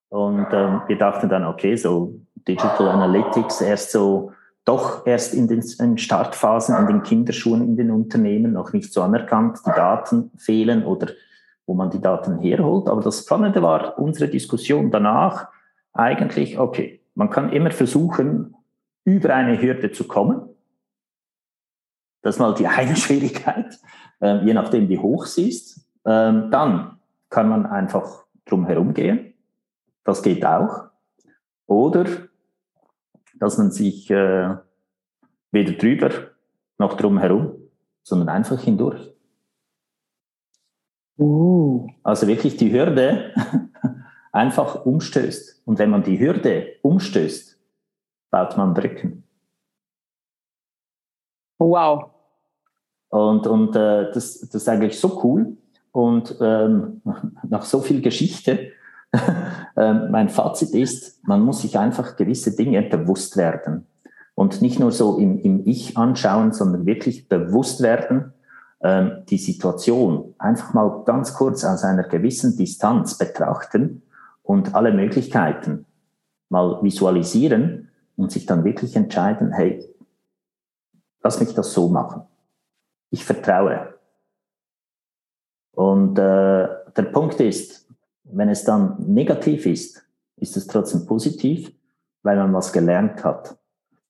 Und 0.07 0.47
ähm, 0.51 0.81
wir 0.87 0.97
dachten 0.97 1.27
dann, 1.27 1.45
okay, 1.45 1.75
so 1.75 2.15
Digital 2.47 2.87
Analytics 2.87 3.61
erst 3.61 3.91
so, 3.91 4.31
doch 4.63 5.05
erst 5.05 5.33
in 5.33 5.47
den 5.47 5.63
in 5.79 5.97
Startphasen, 5.97 6.77
in 6.77 6.87
den 6.87 7.03
Kinderschuhen, 7.03 7.61
in 7.61 7.75
den 7.75 7.91
Unternehmen 7.91 8.53
noch 8.53 8.71
nicht 8.71 8.93
so 8.93 9.01
anerkannt, 9.01 9.59
die 9.65 9.71
Daten 9.71 10.31
fehlen 10.37 10.85
oder 10.85 11.07
wo 11.65 11.73
man 11.73 11.89
die 11.89 12.01
Daten 12.01 12.39
herholt. 12.39 12.87
Aber 12.87 13.01
das 13.01 13.19
Spannende 13.19 13.61
war 13.61 13.97
unsere 13.99 14.29
Diskussion 14.29 14.91
danach, 14.91 15.47
eigentlich, 15.93 16.57
okay, 16.57 17.01
man 17.15 17.29
kann 17.29 17.51
immer 17.51 17.71
versuchen, 17.71 18.55
über 19.03 19.33
eine 19.35 19.61
Hürde 19.61 19.91
zu 19.91 20.07
kommen. 20.07 20.49
Das 22.21 22.35
ist 22.35 22.39
mal 22.39 22.53
die 22.53 22.67
eine 22.67 22.95
Schwierigkeit, 22.95 23.79
äh, 24.21 24.43
je 24.45 24.53
nachdem, 24.53 24.89
wie 24.89 24.99
hoch 24.99 25.25
sie 25.25 25.49
ist. 25.49 25.87
Ähm, 26.05 26.49
dann 26.51 26.99
kann 27.29 27.49
man 27.49 27.65
einfach 27.65 28.25
drum 28.45 28.65
herum 28.65 28.93
gehen. 28.93 29.33
Das 30.03 30.23
geht 30.23 30.45
auch. 30.45 30.89
Oder 31.67 32.05
dass 33.39 33.57
man 33.57 33.71
sich 33.71 34.09
äh, 34.11 34.55
weder 35.51 35.73
drüber 35.73 36.09
noch 36.77 36.95
drum 36.95 37.17
herum, 37.17 37.55
sondern 38.03 38.29
einfach 38.29 38.59
hindurch. 38.59 39.13
Uh. 41.17 41.87
Also 42.03 42.27
wirklich 42.27 42.57
die 42.57 42.71
Hürde 42.71 43.33
einfach 44.31 44.85
umstößt. 44.85 45.61
Und 45.65 45.79
wenn 45.79 45.89
man 45.89 46.03
die 46.03 46.19
Hürde 46.19 46.67
umstößt, 46.81 47.57
baut 48.29 48.57
man 48.57 48.73
Brücken. 48.73 49.23
Wow. 51.59 52.09
Und, 53.09 53.45
und 53.45 53.75
äh, 53.75 54.11
das, 54.11 54.39
das 54.39 54.55
ist 54.55 54.69
eigentlich 54.69 54.99
so 54.99 55.21
cool. 55.23 55.57
Und 55.91 56.37
ähm, 56.39 57.01
nach 57.47 57.63
so 57.63 57.81
viel 57.81 58.01
Geschichte, 58.01 58.71
äh, 59.75 59.93
mein 59.93 60.29
Fazit 60.29 60.71
ist, 60.71 61.25
man 61.27 61.41
muss 61.41 61.61
sich 61.61 61.77
einfach 61.77 62.15
gewisse 62.15 62.55
Dinge 62.55 62.81
bewusst 62.83 63.37
werden. 63.37 63.85
Und 64.33 64.61
nicht 64.61 64.79
nur 64.79 64.91
so 64.91 65.17
im, 65.17 65.39
im 65.39 65.67
Ich 65.67 65.97
anschauen, 65.97 66.53
sondern 66.53 66.85
wirklich 66.85 67.27
bewusst 67.27 67.81
werden, 67.81 68.33
ähm, 68.81 69.23
die 69.29 69.37
Situation 69.37 70.33
einfach 70.39 70.73
mal 70.73 71.03
ganz 71.05 71.33
kurz 71.33 71.63
aus 71.65 71.83
einer 71.83 72.03
gewissen 72.03 72.57
Distanz 72.57 73.17
betrachten 73.17 74.01
und 74.51 74.75
alle 74.75 74.91
Möglichkeiten 74.91 75.85
mal 76.49 76.83
visualisieren 76.83 77.89
und 78.17 78.33
sich 78.33 78.45
dann 78.45 78.65
wirklich 78.65 78.97
entscheiden, 78.97 79.53
hey, 79.53 79.81
lass 81.23 81.39
mich 81.39 81.53
das 81.53 81.71
so 81.71 81.87
machen. 81.87 82.23
Ich 83.11 83.23
vertraue. 83.23 83.93
Und 85.71 86.19
äh, 86.19 86.67
der 86.97 87.07
Punkt 87.13 87.39
ist, 87.39 87.87
wenn 88.23 88.49
es 88.49 88.65
dann 88.65 88.97
negativ 88.99 89.65
ist, 89.65 90.05
ist 90.35 90.57
es 90.57 90.67
trotzdem 90.67 91.05
positiv, 91.05 91.71
weil 92.21 92.35
man 92.35 92.53
was 92.53 92.73
gelernt 92.73 93.23
hat. 93.23 93.57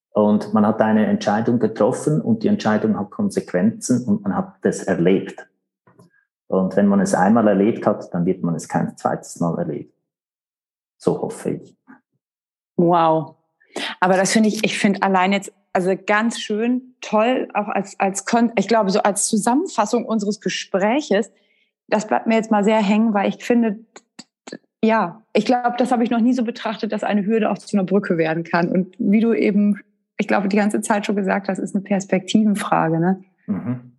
Und 0.09 0.55
man 0.55 0.65
hat 0.65 0.81
eine 0.81 1.05
Entscheidung 1.05 1.59
getroffen 1.59 2.19
und 2.19 2.41
die 2.41 2.47
Entscheidung 2.47 2.97
hat 2.97 3.11
Konsequenzen 3.11 4.05
und 4.05 4.23
man 4.23 4.35
hat 4.35 4.55
das 4.63 4.81
erlebt. 4.85 5.47
Und 6.47 6.75
wenn 6.75 6.87
man 6.87 6.99
es 6.99 7.13
einmal 7.13 7.47
erlebt 7.47 7.85
hat, 7.85 8.11
dann 8.11 8.25
wird 8.25 8.41
man 8.41 8.55
es 8.55 8.67
kein 8.67 8.97
zweites 8.97 9.39
Mal 9.39 9.55
erleben. 9.59 9.93
So 11.01 11.19
hoffe 11.19 11.51
ich. 11.51 11.75
Wow. 12.77 13.35
Aber 13.99 14.17
das 14.17 14.31
finde 14.33 14.49
ich, 14.49 14.63
ich 14.63 14.77
finde 14.77 15.01
allein 15.01 15.33
jetzt, 15.33 15.51
also 15.73 15.95
ganz 16.05 16.39
schön, 16.39 16.95
toll, 17.01 17.47
auch 17.55 17.69
als, 17.69 17.99
als, 17.99 18.23
ich 18.55 18.67
glaube, 18.67 18.91
so 18.91 19.01
als 19.01 19.27
Zusammenfassung 19.27 20.05
unseres 20.05 20.41
Gespräches, 20.41 21.31
das 21.87 22.05
bleibt 22.05 22.27
mir 22.27 22.35
jetzt 22.35 22.51
mal 22.51 22.63
sehr 22.63 22.81
hängen, 22.81 23.15
weil 23.15 23.29
ich 23.29 23.43
finde, 23.43 23.79
ja, 24.83 25.23
ich 25.33 25.45
glaube, 25.45 25.75
das 25.77 25.91
habe 25.91 26.03
ich 26.03 26.11
noch 26.11 26.21
nie 26.21 26.33
so 26.33 26.43
betrachtet, 26.43 26.91
dass 26.91 27.03
eine 27.03 27.25
Hürde 27.25 27.49
auch 27.49 27.57
zu 27.57 27.75
einer 27.75 27.85
Brücke 27.85 28.17
werden 28.19 28.43
kann. 28.43 28.69
Und 28.69 28.95
wie 28.99 29.21
du 29.21 29.33
eben, 29.33 29.79
ich 30.17 30.27
glaube, 30.27 30.49
die 30.49 30.57
ganze 30.57 30.81
Zeit 30.81 31.07
schon 31.07 31.15
gesagt 31.15 31.47
hast, 31.47 31.57
ist 31.57 31.73
eine 31.73 31.83
Perspektivenfrage, 31.83 32.99
ne? 32.99 33.23
Mhm. 33.47 33.97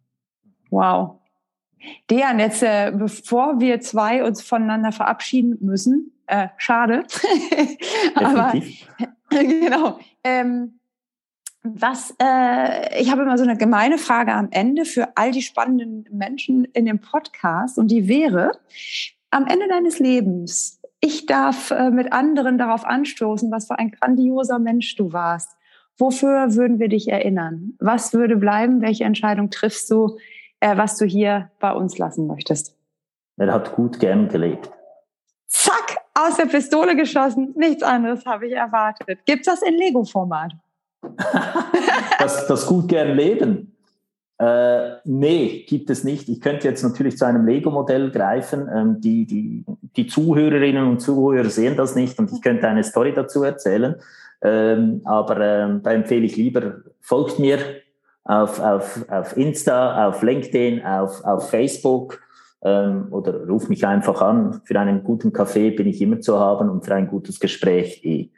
Wow. 0.71 1.19
Dejan, 2.11 2.39
jetzt, 2.39 2.63
äh, 2.63 2.93
bevor 2.95 3.59
wir 3.59 3.81
zwei 3.81 4.25
uns 4.25 4.41
voneinander 4.41 4.93
verabschieden 4.93 5.59
müssen, 5.61 6.13
äh, 6.33 6.49
schade. 6.57 7.05
Aber 8.15 8.55
genau. 9.31 9.99
Ähm, 10.25 10.79
was, 11.63 12.15
äh, 12.21 13.01
ich 13.01 13.13
habe 13.13 13.23
immer 13.23 13.39
so 13.39 13.45
eine 13.45 13.57
gemeine 13.57 13.99
Frage 13.99 14.33
am 14.33 14.49
Ende 14.51 14.85
für 14.85 15.17
all 15.17 15.31
die 15.31 15.43
spannenden 15.43 16.07
Menschen 16.11 16.65
in 16.65 16.87
dem 16.87 17.01
Podcast 17.01 17.79
und 17.79 17.89
die 17.89 18.09
wäre, 18.09 18.53
am 19.31 19.47
Ende 19.47 19.69
deines 19.69 19.99
Lebens, 19.99 20.81
ich 21.01 21.27
darf 21.27 21.71
äh, 21.71 21.91
mit 21.91 22.13
anderen 22.13 22.59
darauf 22.59 22.85
anstoßen, 22.85 23.51
was 23.51 23.67
für 23.67 23.79
ein 23.79 23.91
grandioser 23.91 24.59
Mensch 24.59 24.97
du 24.97 25.13
warst. 25.13 25.57
Wofür 25.99 26.55
würden 26.55 26.79
wir 26.79 26.89
dich 26.89 27.09
erinnern? 27.09 27.75
Was 27.79 28.13
würde 28.13 28.37
bleiben? 28.37 28.81
Welche 28.81 29.05
Entscheidung 29.05 29.51
triffst 29.51 29.91
du, 29.91 30.17
äh, 30.61 30.77
was 30.77 30.97
du 30.97 31.05
hier 31.05 31.51
bei 31.61 31.73
uns 31.73 31.99
lassen 31.99 32.27
möchtest? 32.27 32.75
Er 33.37 33.53
hat 33.53 33.75
gut 33.75 34.01
gern 34.01 34.29
gelebt. 34.29 34.71
Zack, 35.47 36.02
aus 36.15 36.37
der 36.37 36.47
Pistole 36.47 36.97
geschossen. 36.97 37.53
Nichts 37.57 37.83
anderes 37.83 38.25
habe 38.27 38.47
ich 38.47 38.55
erwartet. 38.55 39.21
Gibt 39.25 39.47
es 39.47 39.53
das 39.53 39.63
in 39.63 39.77
Lego-Format? 39.77 40.53
das, 42.19 42.47
das 42.47 42.67
gut 42.67 42.89
gern 42.89 43.17
leben. 43.17 43.73
Äh, 44.39 44.97
nee, 45.05 45.65
gibt 45.69 45.89
es 45.91 46.03
nicht. 46.03 46.29
Ich 46.29 46.41
könnte 46.41 46.67
jetzt 46.67 46.83
natürlich 46.83 47.17
zu 47.17 47.25
einem 47.25 47.47
Lego-Modell 47.47 48.11
greifen. 48.11 48.69
Ähm, 48.75 49.01
die, 49.01 49.25
die, 49.25 49.65
die 49.97 50.07
Zuhörerinnen 50.09 50.85
und 50.85 51.01
Zuhörer 51.01 51.49
sehen 51.49 51.77
das 51.77 51.95
nicht 51.95 52.19
und 52.19 52.33
ich 52.33 52.43
könnte 52.43 52.67
eine 52.67 52.83
Story 52.83 53.13
dazu 53.15 53.45
erzählen. 53.45 53.95
Ähm, 54.43 55.03
aber 55.05 55.41
ähm, 55.41 55.83
da 55.85 55.93
empfehle 55.93 56.27
ich 56.27 56.37
lieber, 56.37 56.79
folgt 57.01 57.39
mir 57.39 57.59
auf, 58.25 58.59
auf, 58.59 59.05
auf 59.09 59.37
Insta, 59.37 60.09
auf 60.09 60.23
LinkedIn, 60.23 60.85
auf, 60.85 61.25
auf 61.25 61.51
Facebook 61.51 62.21
ähm, 62.63 63.09
oder 63.11 63.47
ruf 63.47 63.69
mich 63.69 63.87
einfach 63.87 64.23
an. 64.23 64.63
Für 64.65 64.79
einen 64.79 65.05
guten 65.05 65.33
Kaffee 65.33 65.71
bin 65.71 65.87
ich 65.87 66.01
immer 66.01 66.21
zu 66.21 66.39
haben 66.39 66.71
und 66.71 66.85
für 66.85 66.95
ein 66.95 67.09
gutes 67.09 67.41
Gespräch 67.41 68.05
eh. 68.05 68.31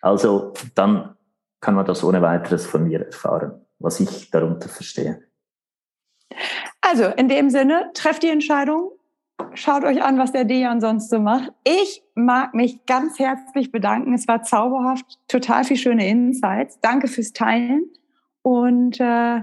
Also 0.00 0.52
dann 0.74 1.16
kann 1.60 1.74
man 1.74 1.86
das 1.86 2.02
ohne 2.02 2.22
weiteres 2.22 2.66
von 2.66 2.84
mir 2.84 3.06
erfahren, 3.06 3.52
was 3.78 4.00
ich 4.00 4.30
darunter 4.30 4.68
verstehe. 4.68 5.22
Also 6.80 7.04
in 7.04 7.28
dem 7.28 7.50
Sinne, 7.50 7.90
trefft 7.94 8.22
die 8.22 8.28
Entscheidung, 8.28 8.90
schaut 9.54 9.84
euch 9.84 10.02
an, 10.02 10.18
was 10.18 10.32
der 10.32 10.44
Dejan 10.44 10.80
sonst 10.80 11.10
so 11.10 11.20
macht. 11.20 11.52
Ich 11.64 12.02
mag 12.14 12.54
mich 12.54 12.84
ganz 12.86 13.18
herzlich 13.18 13.70
bedanken. 13.70 14.14
Es 14.14 14.26
war 14.26 14.42
zauberhaft, 14.42 15.18
total 15.28 15.64
viel 15.64 15.76
schöne 15.76 16.08
Insights. 16.08 16.78
Danke 16.80 17.06
fürs 17.06 17.32
Teilen 17.32 17.84
und 18.42 18.98
äh, 19.00 19.42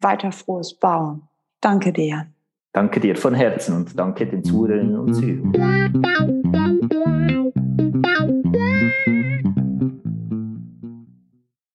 weiter 0.00 0.32
frohes 0.32 0.74
Bauen. 0.74 1.22
Danke, 1.60 1.92
Dejan. 1.92 2.35
Danke 2.76 3.00
dir 3.00 3.16
von 3.16 3.34
Herzen 3.34 3.74
und 3.74 3.98
danke 3.98 4.26
den 4.26 4.44
Zuhörerinnen 4.44 4.98
und 4.98 5.14
Zuhörern. 5.14 5.54